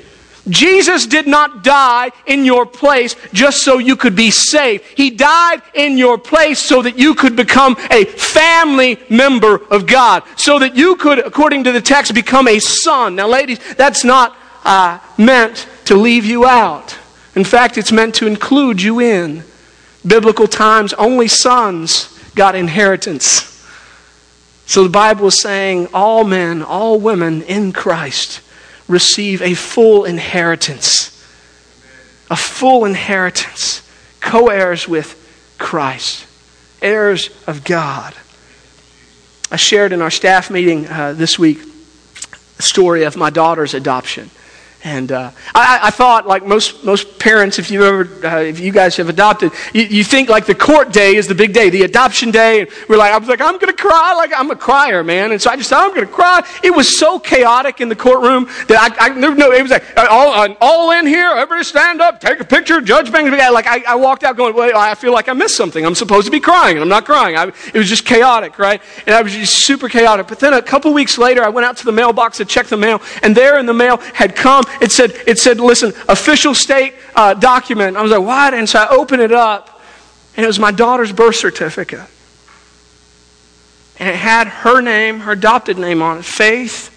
[0.49, 4.83] Jesus did not die in your place just so you could be saved.
[4.97, 10.25] He died in your place so that you could become a family member of God.
[10.35, 13.15] So that you could, according to the text, become a son.
[13.15, 16.99] Now, ladies, that's not uh, meant to leave you out.
[17.37, 19.45] In fact, it's meant to include you in.
[20.07, 23.49] Biblical times, only sons got inheritance.
[24.67, 28.41] So the Bible is saying all men, all women in Christ
[28.88, 31.09] receive a full inheritance.
[32.31, 33.83] A full inheritance.
[34.21, 35.19] Co heirs with
[35.59, 36.27] Christ,
[36.81, 38.15] heirs of God.
[39.51, 41.61] I shared in our staff meeting uh, this week
[42.57, 44.31] the story of my daughter's adoption.
[44.85, 48.73] And uh, I, I, thought, like most, most parents, if you ever, uh, if you
[48.73, 51.83] guys have adopted, you, you, think like the court day is the big day, the
[51.83, 52.62] adoption day.
[52.62, 54.14] And we're like, I was like, I'm to cry.
[54.14, 55.31] Like, I'm a crier, man.
[55.31, 56.45] And so I just thought, I'm to cry.
[56.64, 60.09] It was so chaotic in the courtroom that I, I no, it was like, uh,
[60.11, 63.31] all, uh, all in here, everybody stand up, take a picture, Judge Bangs.
[63.31, 65.87] Like, I, I walked out going, well, I feel like I missed something.
[65.87, 67.37] I'm supposed to be crying, and I'm not crying.
[67.37, 68.83] I, it was just chaotic, right?
[69.07, 70.27] And I was just super chaotic.
[70.27, 72.77] But then a couple weeks later, I went out to the mailbox to check the
[72.77, 76.95] mail, and there in the mail had come it said, it said, listen, official state
[77.15, 77.97] uh, document.
[77.97, 78.55] I was like, what?
[78.55, 79.81] And so I opened it up,
[80.37, 82.09] and it was my daughter's birth certificate.
[83.99, 86.89] And it had her name, her adopted name on it Faith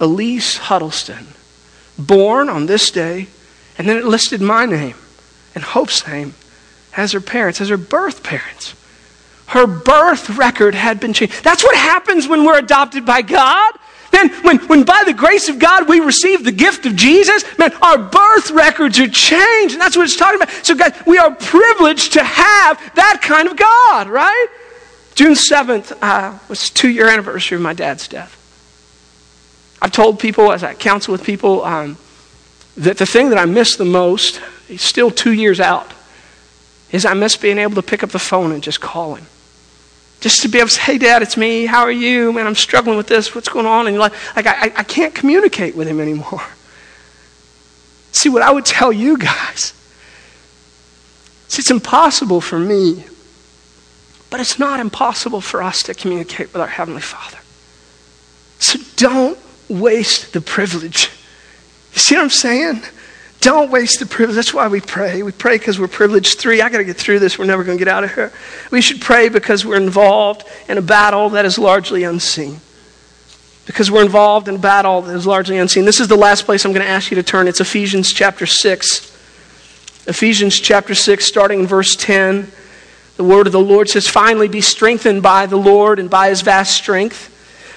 [0.00, 1.26] Elise Huddleston,
[1.98, 3.28] born on this day.
[3.78, 4.96] And then it listed my name
[5.54, 6.34] and Hope's name
[6.96, 8.74] as her parents, as her birth parents.
[9.46, 11.42] Her birth record had been changed.
[11.42, 13.72] That's what happens when we're adopted by God.
[14.12, 17.72] Man, when, when by the grace of God we receive the gift of Jesus, man,
[17.82, 19.74] our birth records are changed.
[19.74, 20.50] And that's what it's talking about.
[20.64, 24.48] So, guys, we are privileged to have that kind of God, right?
[25.14, 28.36] June 7th uh, was two year anniversary of my dad's death.
[29.82, 31.96] I've told people as I counsel with people um,
[32.76, 34.40] that the thing that I miss the most,
[34.76, 35.92] still two years out,
[36.90, 39.26] is I miss being able to pick up the phone and just call him.
[40.20, 41.64] Just to be able to say, hey, Dad, it's me.
[41.64, 42.32] How are you?
[42.32, 43.34] Man, I'm struggling with this.
[43.34, 43.86] What's going on?
[43.86, 46.42] And like, like I, I can't communicate with him anymore.
[48.12, 49.72] See, what I would tell you guys,
[51.48, 53.04] see, it's impossible for me,
[54.30, 57.38] but it's not impossible for us to communicate with our Heavenly Father.
[58.58, 61.10] So don't waste the privilege.
[61.94, 62.82] You see what I'm saying?
[63.40, 64.36] Don't waste the privilege.
[64.36, 65.22] That's why we pray.
[65.22, 66.38] We pray because we're privileged.
[66.38, 67.38] Three, I got to get through this.
[67.38, 68.32] We're never going to get out of here.
[68.70, 72.60] We should pray because we're involved in a battle that is largely unseen.
[73.66, 75.84] because we're involved in a battle that is largely unseen.
[75.84, 77.48] This is the last place I'm going to ask you to turn.
[77.48, 79.06] It's Ephesians chapter 6.
[80.06, 82.50] Ephesians chapter 6, starting in verse 10.
[83.16, 86.40] The word of the Lord says, Finally, be strengthened by the Lord and by his
[86.40, 87.28] vast strength.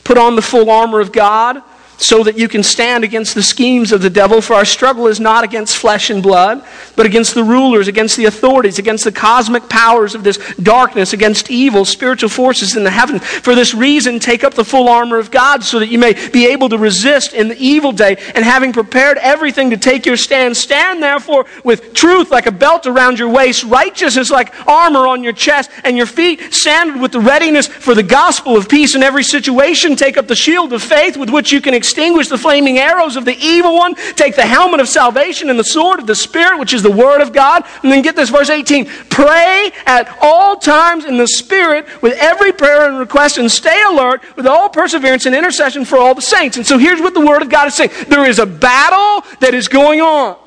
[0.03, 1.61] Put on the full armor of God
[1.97, 4.41] so that you can stand against the schemes of the devil.
[4.41, 6.63] For our struggle is not against flesh and blood,
[6.95, 11.49] but against the rulers, against the authorities, against the cosmic powers of this darkness, against
[11.49, 13.23] evil spiritual forces in the heavens.
[13.23, 16.47] For this reason, take up the full armor of God so that you may be
[16.47, 18.17] able to resist in the evil day.
[18.35, 22.85] And having prepared everything to take your stand, stand therefore with truth like a belt
[22.85, 27.19] around your waist, righteousness like armor on your chest, and your feet sandaled with the
[27.19, 29.95] readiness for the gospel of peace in every situation.
[29.95, 33.25] Take up the shield of faith with which you can extinguish the flaming arrows of
[33.25, 33.93] the evil one.
[34.15, 37.19] Take the helmet of salvation and the sword of the Spirit, which is the Word
[37.19, 37.65] of God.
[37.83, 38.85] And then get this, verse 18.
[39.09, 44.21] Pray at all times in the Spirit with every prayer and request, and stay alert
[44.37, 46.55] with all perseverance and intercession for all the saints.
[46.55, 49.53] And so here's what the Word of God is saying there is a battle that
[49.53, 50.37] is going on.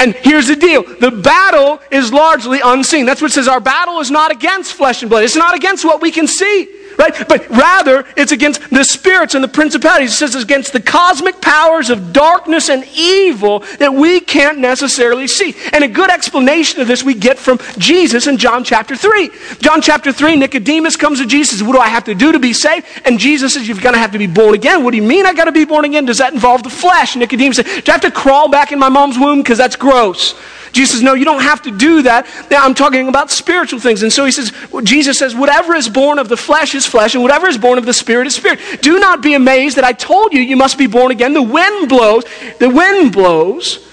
[0.00, 3.06] And here's the deal the battle is largely unseen.
[3.06, 3.46] That's what it says.
[3.46, 6.79] Our battle is not against flesh and blood, it's not against what we can see
[7.00, 7.28] right?
[7.28, 10.12] But rather, it's against the spirits and the principalities.
[10.12, 15.26] It says it's against the cosmic powers of darkness and evil that we can't necessarily
[15.26, 15.56] see.
[15.72, 19.30] And a good explanation of this we get from Jesus in John chapter 3.
[19.60, 21.62] John chapter 3, Nicodemus comes to Jesus.
[21.62, 22.86] What do I have to do to be saved?
[23.04, 24.84] And Jesus says, You're going to have to be born again.
[24.84, 26.04] What do you mean I got to be born again?
[26.04, 27.16] Does that involve the flesh?
[27.16, 29.42] Nicodemus said, Do I have to crawl back in my mom's womb?
[29.42, 30.34] Because that's gross.
[30.72, 32.26] Jesus says, No, you don't have to do that.
[32.50, 34.02] Now, I'm talking about spiritual things.
[34.02, 34.52] And so he says,
[34.84, 37.86] Jesus says, Whatever is born of the flesh is flesh, and whatever is born of
[37.86, 38.60] the spirit is spirit.
[38.82, 41.32] Do not be amazed that I told you you must be born again.
[41.32, 42.24] The wind blows,
[42.58, 43.86] the wind blows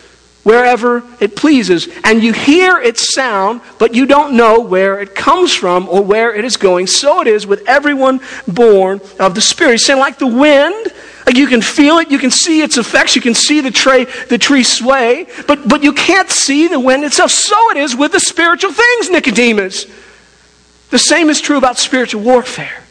[0.48, 5.54] wherever it pleases, and you hear its sound, but you don't know where it comes
[5.54, 6.88] from or where it is going.
[6.88, 9.72] So it is with everyone born of the Spirit.
[9.74, 10.88] He's saying, like the wind,
[11.28, 14.06] like you can feel it, you can see its effects, you can see the tree,
[14.30, 17.32] the tree sway, but, but you can't see the wind itself.
[17.32, 19.88] So it is with the spiritual things, Nicodemus.
[20.90, 22.82] The same is true about spiritual warfare.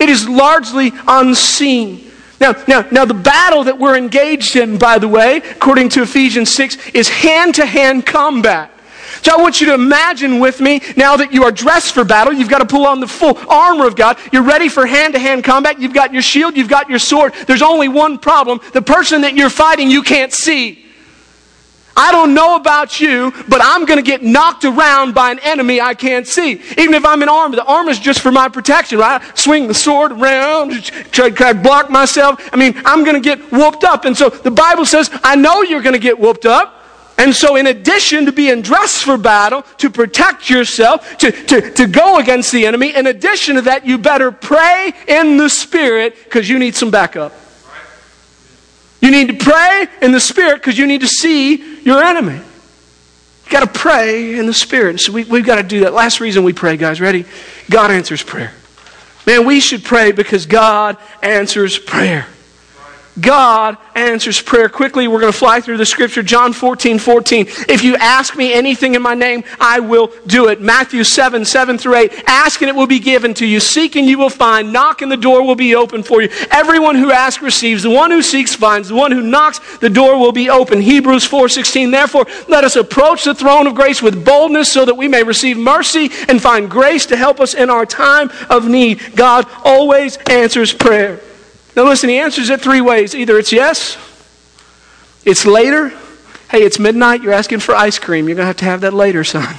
[0.00, 2.10] It is largely unseen.
[2.40, 6.52] Now, now, now, the battle that we're engaged in, by the way, according to Ephesians
[6.52, 8.72] 6, is hand to hand combat.
[9.22, 12.32] So I want you to imagine with me now that you are dressed for battle,
[12.32, 14.18] you've got to pull on the full armor of God.
[14.32, 15.80] You're ready for hand to hand combat.
[15.80, 17.34] You've got your shield, you've got your sword.
[17.46, 20.86] There's only one problem the person that you're fighting, you can't see.
[21.96, 25.80] I don't know about you, but I'm going to get knocked around by an enemy
[25.80, 26.52] I can't see.
[26.78, 29.20] Even if I'm in armor, the armor is just for my protection, right?
[29.36, 32.40] Swing the sword around, try, to block myself.
[32.52, 34.04] I mean, I'm going to get whooped up.
[34.04, 36.79] And so the Bible says, I know you're going to get whooped up.
[37.20, 41.86] And so, in addition to being dressed for battle, to protect yourself, to, to, to
[41.86, 46.48] go against the enemy, in addition to that, you better pray in the Spirit because
[46.48, 47.34] you need some backup.
[49.02, 52.36] You need to pray in the Spirit because you need to see your enemy.
[52.36, 54.98] You got to pray in the Spirit.
[55.00, 55.92] So we, we've got to do that.
[55.92, 57.02] Last reason we pray, guys.
[57.02, 57.26] Ready?
[57.68, 58.52] God answers prayer.
[59.26, 62.26] Man, we should pray because God answers prayer.
[63.18, 65.08] God answers prayer quickly.
[65.08, 66.22] We're going to fly through the scripture.
[66.22, 67.46] John 14, 14.
[67.68, 70.60] If you ask me anything in my name, I will do it.
[70.60, 72.22] Matthew 7, 7 through 8.
[72.26, 73.58] Ask and it will be given to you.
[73.58, 74.72] Seek and you will find.
[74.72, 76.28] Knock and the door will be open for you.
[76.52, 77.82] Everyone who asks receives.
[77.82, 78.88] The one who seeks finds.
[78.88, 80.80] The one who knocks, the door will be open.
[80.80, 81.90] Hebrews 4, 16.
[81.90, 85.58] Therefore, let us approach the throne of grace with boldness so that we may receive
[85.58, 89.00] mercy and find grace to help us in our time of need.
[89.16, 91.20] God always answers prayer.
[91.76, 93.14] Now, listen, he answers it three ways.
[93.14, 93.96] Either it's yes,
[95.24, 95.92] it's later.
[96.50, 98.26] Hey, it's midnight, you're asking for ice cream.
[98.26, 99.56] You're going to have to have that later, son.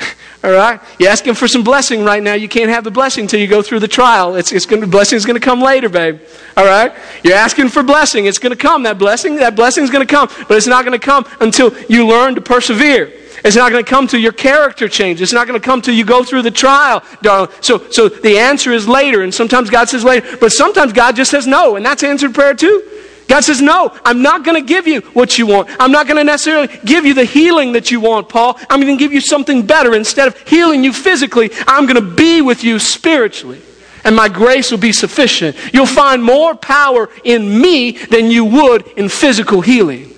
[0.44, 0.80] All right?
[0.98, 2.34] You're asking for some blessing right now.
[2.34, 4.34] You can't have the blessing until you go through the trial.
[4.34, 6.18] It's, it's going to, blessing is going to come later, babe.
[6.56, 6.92] All right?
[7.22, 8.26] You're asking for blessing.
[8.26, 8.82] It's going to come.
[8.82, 10.28] That blessing, that blessing is going to come.
[10.48, 13.12] But it's not going to come until you learn to persevere.
[13.44, 15.22] It's not going to come to your character change.
[15.22, 17.50] It's not going to come till you go through the trial, darling.
[17.60, 21.30] So, so the answer is later, and sometimes God says later, but sometimes God just
[21.30, 22.82] says no, and that's answered prayer too.
[23.30, 25.70] God says, No, I'm not going to give you what you want.
[25.78, 28.58] I'm not going to necessarily give you the healing that you want, Paul.
[28.68, 29.94] I'm going to give you something better.
[29.94, 33.62] Instead of healing you physically, I'm going to be with you spiritually.
[34.02, 35.56] And my grace will be sufficient.
[35.72, 40.09] You'll find more power in me than you would in physical healing.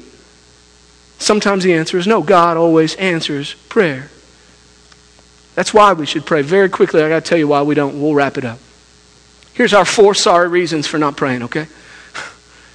[1.22, 2.20] Sometimes the answer is no.
[2.20, 4.10] God always answers prayer.
[5.54, 6.42] That's why we should pray.
[6.42, 8.00] Very quickly, I got to tell you why we don't.
[8.00, 8.58] We'll wrap it up.
[9.54, 11.66] Here's our four sorry reasons for not praying, okay?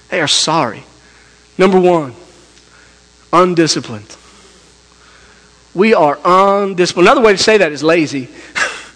[0.10, 0.84] They are sorry.
[1.58, 2.14] Number one,
[3.34, 4.16] undisciplined.
[5.74, 7.10] We are undisciplined.
[7.10, 8.30] Another way to say that is lazy.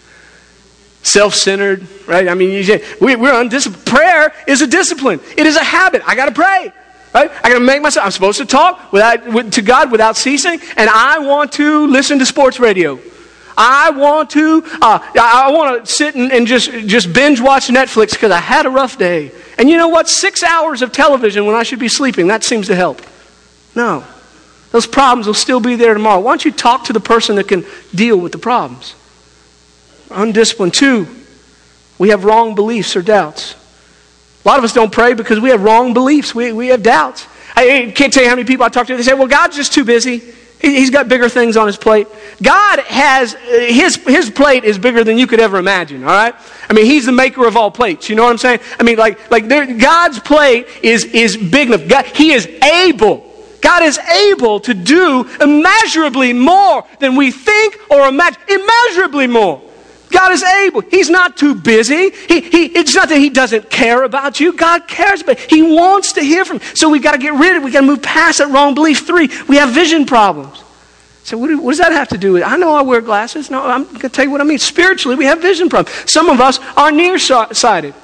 [1.02, 2.28] self centered, right?
[2.28, 3.84] I mean, you, we, we're undisciplined.
[3.84, 6.00] Prayer is a discipline, it is a habit.
[6.06, 6.72] I got to pray.
[7.14, 7.30] Right?
[7.44, 8.06] I got to make myself.
[8.06, 12.18] I'm supposed to talk without, with, to God without ceasing, and I want to listen
[12.20, 12.98] to sports radio.
[13.56, 14.62] I want to.
[14.80, 18.64] Uh, I want to sit and, and just just binge watch Netflix because I had
[18.64, 19.30] a rough day.
[19.58, 20.08] And you know what?
[20.08, 22.28] Six hours of television when I should be sleeping.
[22.28, 23.02] That seems to help.
[23.74, 24.04] No,
[24.70, 26.20] those problems will still be there tomorrow.
[26.20, 28.94] Why don't you talk to the person that can deal with the problems?
[30.10, 30.72] Undisciplined.
[30.72, 31.06] Two,
[31.98, 33.54] we have wrong beliefs or doubts.
[34.44, 36.34] A lot of us don't pray because we have wrong beliefs.
[36.34, 37.26] We, we have doubts.
[37.54, 38.96] I can't tell you how many people I talk to.
[38.96, 40.22] They say, well, God's just too busy.
[40.60, 42.06] He's got bigger things on his plate.
[42.40, 46.34] God has, uh, his, his plate is bigger than you could ever imagine, all right?
[46.70, 48.08] I mean, he's the maker of all plates.
[48.08, 48.60] You know what I'm saying?
[48.78, 51.88] I mean, like, like there, God's plate is, is big enough.
[51.88, 53.28] God, he is able.
[53.60, 58.40] God is able to do immeasurably more than we think or imagine.
[58.48, 59.60] Immeasurably more.
[60.12, 60.82] God is able.
[60.82, 62.10] He's not too busy.
[62.10, 64.52] He, he, it's not that He doesn't care about you.
[64.52, 66.76] God cares, but He wants to hear from you.
[66.76, 67.64] So we've got to get rid of it.
[67.64, 69.06] We've got to move past that wrong belief.
[69.06, 70.62] Three, we have vision problems.
[71.24, 72.48] So what, do, what does that have to do with it?
[72.48, 73.50] I know I wear glasses.
[73.50, 74.58] No, I'm going to tell you what I mean.
[74.58, 76.10] Spiritually, we have vision problems.
[76.10, 77.94] Some of us are nearsighted.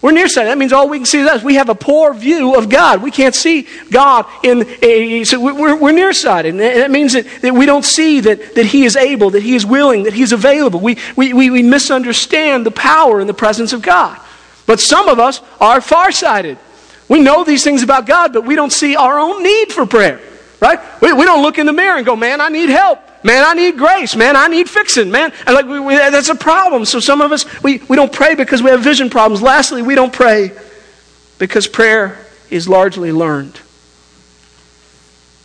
[0.00, 0.50] We're nearsighted.
[0.50, 1.42] That means all we can see is us.
[1.42, 3.02] We have a poor view of God.
[3.02, 6.54] We can't see God in a, so we're, we're nearsighted.
[6.54, 9.56] And that means that, that we don't see that, that He is able, that He
[9.56, 10.78] is willing, that He is available.
[10.78, 14.20] We, we, we, we misunderstand the power and the presence of God.
[14.66, 16.58] But some of us are farsighted.
[17.08, 20.20] We know these things about God, but we don't see our own need for prayer.
[20.60, 20.78] Right?
[21.00, 23.00] We, we don't look in the mirror and go, man, I need help.
[23.24, 24.14] Man, I need grace.
[24.14, 25.10] Man, I need fixing.
[25.10, 26.84] Man, and like we, we, that's a problem.
[26.84, 29.42] So some of us we, we don't pray because we have vision problems.
[29.42, 30.52] Lastly, we don't pray
[31.38, 32.18] because prayer
[32.50, 33.60] is largely learned.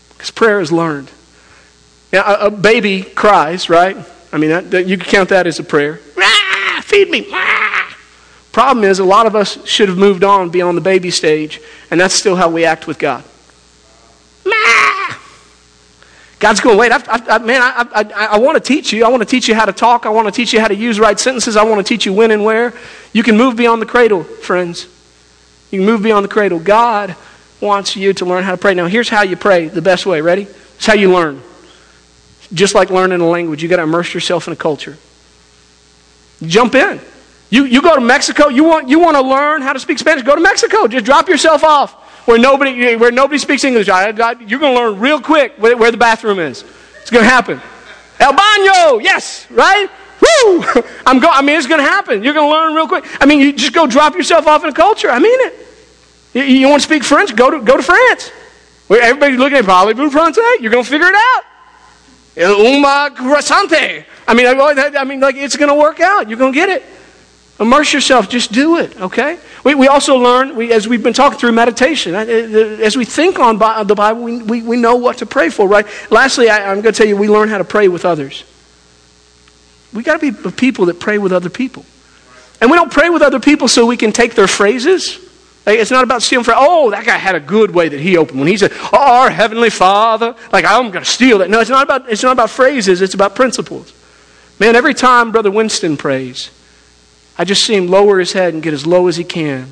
[0.09, 1.11] Because prayer is learned.
[2.11, 3.97] Yeah, a, a, baby cries, right?
[4.31, 5.99] I mean, that, that, you can count that as a prayer.
[6.17, 7.27] Ah, feed me.
[7.31, 7.97] Ah.
[8.51, 11.59] Problem is, a lot of us should have moved on beyond the baby stage,
[11.89, 13.23] and that's still how we act with God.
[16.43, 19.05] God's going, wait, I, I, man, I, I, I want to teach you.
[19.05, 20.05] I want to teach you how to talk.
[20.05, 21.55] I want to teach you how to use right sentences.
[21.55, 22.73] I want to teach you when and where.
[23.13, 24.85] You can move beyond the cradle, friends.
[25.71, 26.59] You can move beyond the cradle.
[26.59, 27.15] God
[27.61, 28.73] wants you to learn how to pray.
[28.73, 30.19] Now, here's how you pray the best way.
[30.19, 30.41] Ready?
[30.41, 31.41] It's how you learn.
[32.53, 34.97] Just like learning a language, you got to immerse yourself in a culture.
[36.41, 36.99] Jump in.
[37.51, 40.25] You, you go to Mexico, you want, you want to learn how to speak Spanish,
[40.25, 40.87] go to Mexico.
[40.87, 43.89] Just drop yourself off where nobody, where nobody speaks English.
[43.89, 46.63] I, you're going to learn real quick where, where the bathroom is.
[47.01, 47.61] It's going to happen.
[48.19, 49.89] El baño, yes, right?
[50.21, 50.63] Woo!
[51.05, 52.23] I'm go, I mean, it's going to happen.
[52.23, 53.05] You're going to learn real quick.
[53.21, 55.09] I mean, you just go drop yourself off in a culture.
[55.09, 55.67] I mean it.
[56.33, 57.35] You, you want to speak French?
[57.35, 58.29] Go to, go to France.
[58.87, 60.61] Where everybody's looking at parlez-vous français?
[60.61, 61.43] You're going to figure it out.
[62.35, 64.05] Uma croissante.
[64.27, 66.29] I mean, I, I mean, like, it's going to work out.
[66.29, 66.83] You're going to get it.
[67.59, 68.29] Immerse yourself.
[68.29, 69.37] Just do it, okay?
[69.63, 72.97] We, we also learn, we, as we've been talking through meditation, uh, uh, uh, as
[72.97, 75.85] we think on the Bible, we, we, we know what to pray for, right?
[76.09, 78.43] Lastly, I, I'm going to tell you, we learn how to pray with others.
[79.93, 81.85] we got to be people that pray with other people.
[82.59, 85.19] And we don't pray with other people so we can take their phrases.
[85.67, 88.39] it's not about stealing from, oh, that guy had a good way that he opened
[88.39, 90.35] when he said, oh, our Heavenly Father.
[90.51, 91.49] Like, I'm going to steal that.
[91.49, 93.93] No, it's not, about, it's not about phrases, it's about principles.
[94.59, 96.49] Man, every time Brother Winston prays,
[97.37, 99.69] I just see him lower his head and get as low as he can.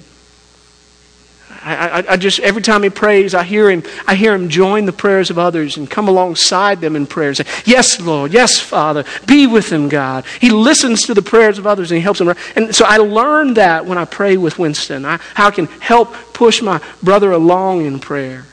[1.63, 3.83] I, I, I, just every time he prays, I hear him.
[4.07, 7.29] I hear him join the prayers of others and come alongside them in prayer.
[7.29, 8.33] And say, "Yes, Lord.
[8.33, 9.05] Yes, Father.
[9.27, 12.33] Be with him, God." He listens to the prayers of others and he helps them.
[12.55, 15.05] And so I learned that when I pray with Winston.
[15.05, 18.45] I, how I can help push my brother along in prayer.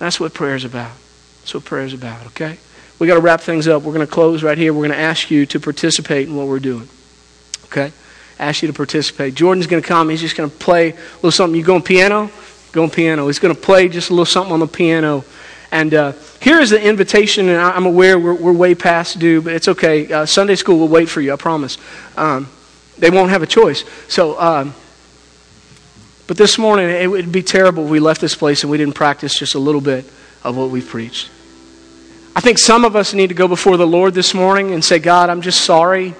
[0.00, 0.92] That's what prayer is about.
[1.42, 2.26] That's what prayer is about.
[2.26, 2.58] Okay,
[2.98, 3.82] we got to wrap things up.
[3.82, 4.72] We're going to close right here.
[4.72, 6.88] We're going to ask you to participate in what we're doing.
[7.66, 7.92] Okay
[8.38, 9.34] ask you to participate.
[9.34, 10.08] Jordan's going to come.
[10.08, 11.58] He's just going to play a little something.
[11.58, 12.30] You going piano?
[12.72, 13.26] Going on piano.
[13.26, 15.24] He's going to play just a little something on the piano.
[15.72, 19.52] And uh, here is the invitation, and I'm aware we're, we're way past due, but
[19.54, 20.12] it's okay.
[20.12, 21.78] Uh, Sunday school will wait for you, I promise.
[22.16, 22.48] Um,
[22.98, 23.84] they won't have a choice.
[24.08, 24.74] So, um,
[26.26, 28.94] but this morning, it would be terrible if we left this place and we didn't
[28.94, 30.04] practice just a little bit
[30.44, 31.30] of what we preached.
[32.34, 34.98] I think some of us need to go before the Lord this morning and say,
[34.98, 36.14] God, I'm just sorry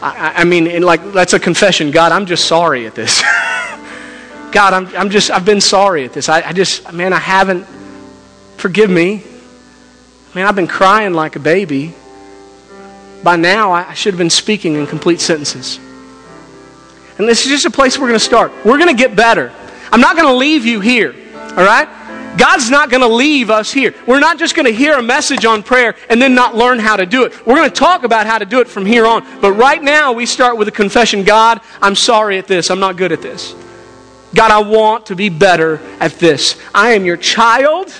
[0.00, 1.90] I, I mean, like, that's a confession.
[1.90, 3.20] God, I'm just sorry at this.
[4.52, 6.28] God, I'm, I'm just, I've been sorry at this.
[6.28, 7.64] I, I just, man, I haven't,
[8.56, 9.22] forgive me.
[10.34, 11.94] Man, I've been crying like a baby.
[13.22, 15.78] By now, I should have been speaking in complete sentences.
[17.18, 18.52] And this is just a place we're going to start.
[18.64, 19.52] We're going to get better.
[19.90, 21.88] I'm not going to leave you here, all right?
[22.38, 23.94] God's not going to leave us here.
[24.06, 26.96] We're not just going to hear a message on prayer and then not learn how
[26.96, 27.46] to do it.
[27.46, 29.26] We're going to talk about how to do it from here on.
[29.40, 32.70] But right now, we start with a confession God, I'm sorry at this.
[32.70, 33.54] I'm not good at this.
[34.34, 36.60] God, I want to be better at this.
[36.74, 37.92] I am your child,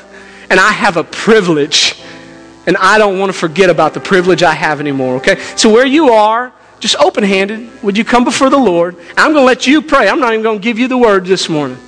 [0.50, 2.00] and I have a privilege.
[2.66, 5.40] And I don't want to forget about the privilege I have anymore, okay?
[5.56, 8.96] So where you are, just open handed, would you come before the Lord?
[9.16, 10.08] I'm going to let you pray.
[10.08, 11.78] I'm not even going to give you the word this morning.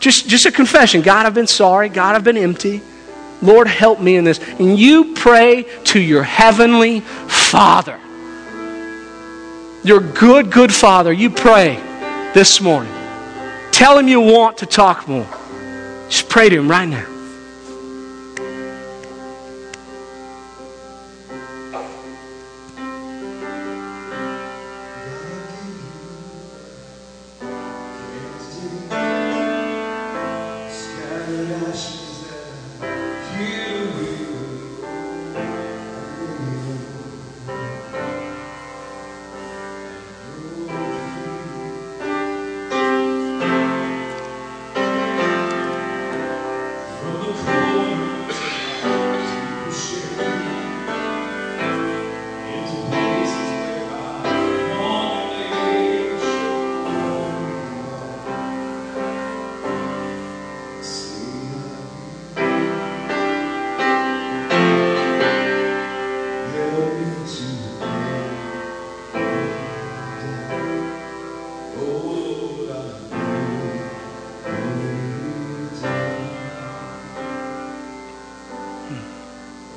[0.00, 1.88] Just, just a confession God, I've been sorry.
[1.88, 2.80] God, I've been empty.
[3.42, 4.38] Lord, help me in this.
[4.58, 7.98] And you pray to your heavenly Father.
[9.82, 11.12] Your good, good Father.
[11.12, 11.76] You pray
[12.34, 12.92] this morning.
[13.72, 15.28] Tell him you want to talk more.
[16.08, 17.09] Just pray to him right now.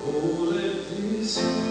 [0.06, 1.63] Oh, let this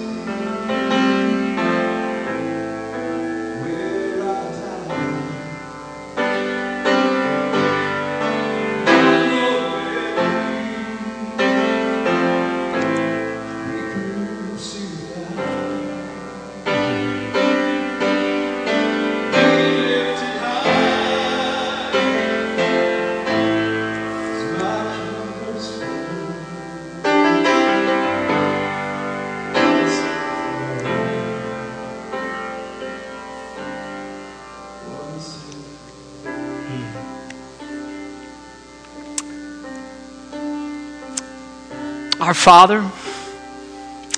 [42.33, 42.91] Our Father,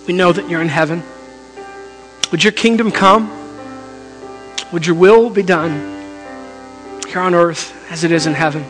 [0.07, 1.03] we know that you're in heaven.
[2.31, 3.29] Would your kingdom come?
[4.73, 5.73] Would your will be done
[7.09, 8.65] here on earth as it is in heaven?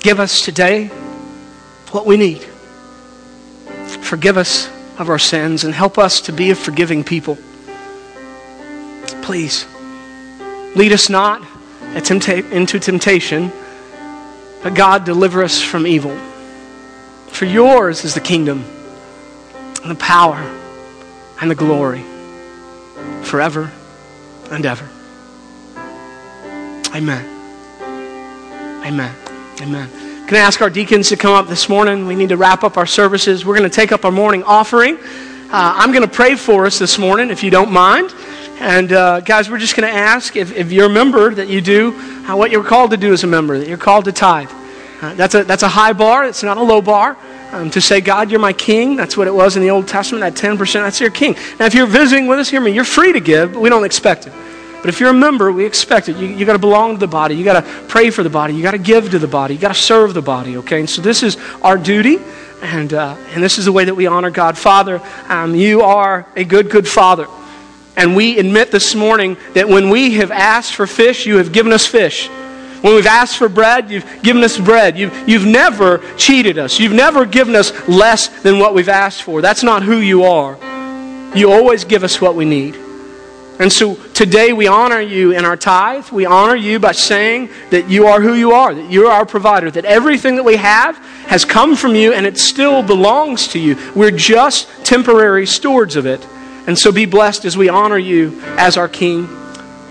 [0.00, 0.88] Give us today
[1.90, 2.42] what we need.
[4.02, 4.68] Forgive us
[4.98, 7.38] of our sins and help us to be a forgiving people.
[9.22, 9.66] Please,
[10.76, 11.40] lead us not
[11.94, 13.50] into temptation,
[14.62, 16.14] but God, deliver us from evil.
[17.38, 18.64] For yours is the kingdom,
[19.82, 20.38] and the power,
[21.40, 22.02] and the glory,
[23.22, 23.70] forever
[24.50, 24.84] and ever.
[26.92, 27.24] Amen.
[28.84, 29.14] Amen.
[29.62, 30.26] Amen.
[30.26, 32.08] Can I ask our deacons to come up this morning?
[32.08, 33.44] We need to wrap up our services.
[33.44, 34.96] We're going to take up our morning offering.
[34.96, 34.98] Uh,
[35.52, 38.12] I'm going to pray for us this morning, if you don't mind.
[38.58, 41.60] And uh, guys, we're just going to ask if, if you're a member that you
[41.60, 41.94] do
[42.28, 44.50] uh, what you're called to do as a member, that you're called to tithe.
[45.00, 47.16] Uh, that's, a, that's a high bar, it's not a low bar.
[47.50, 48.94] Um, to say, God, you're my king.
[48.94, 51.34] That's what it was in the Old Testament, that 10%, that's your king.
[51.58, 53.84] Now, if you're visiting with us, hear me, you're free to give, but we don't
[53.84, 54.34] expect it.
[54.80, 56.16] But if you're a member, we expect it.
[56.18, 57.34] You, you got to belong to the body.
[57.34, 58.54] You got to pray for the body.
[58.54, 59.54] You got to give to the body.
[59.54, 60.80] You got to serve the body, okay?
[60.80, 62.18] And so this is our duty,
[62.62, 64.56] and, uh, and this is the way that we honor God.
[64.56, 67.26] Father, um, you are a good, good Father.
[67.96, 71.72] And we admit this morning that when we have asked for fish, you have given
[71.72, 72.28] us fish.
[72.80, 74.96] When we've asked for bread, you've given us bread.
[74.96, 76.78] You've, you've never cheated us.
[76.78, 79.42] You've never given us less than what we've asked for.
[79.42, 80.56] That's not who you are.
[81.34, 82.76] You always give us what we need.
[83.58, 86.10] And so today we honor you in our tithe.
[86.10, 89.68] We honor you by saying that you are who you are, that you're our provider,
[89.72, 93.76] that everything that we have has come from you and it still belongs to you.
[93.96, 96.24] We're just temporary stewards of it.
[96.68, 99.28] And so be blessed as we honor you as our King.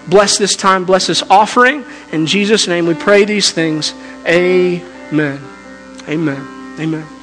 [0.07, 1.83] Bless this time, bless this offering.
[2.11, 3.93] In Jesus' name we pray these things.
[4.25, 5.41] Amen.
[6.07, 6.75] Amen.
[6.79, 7.16] Amen.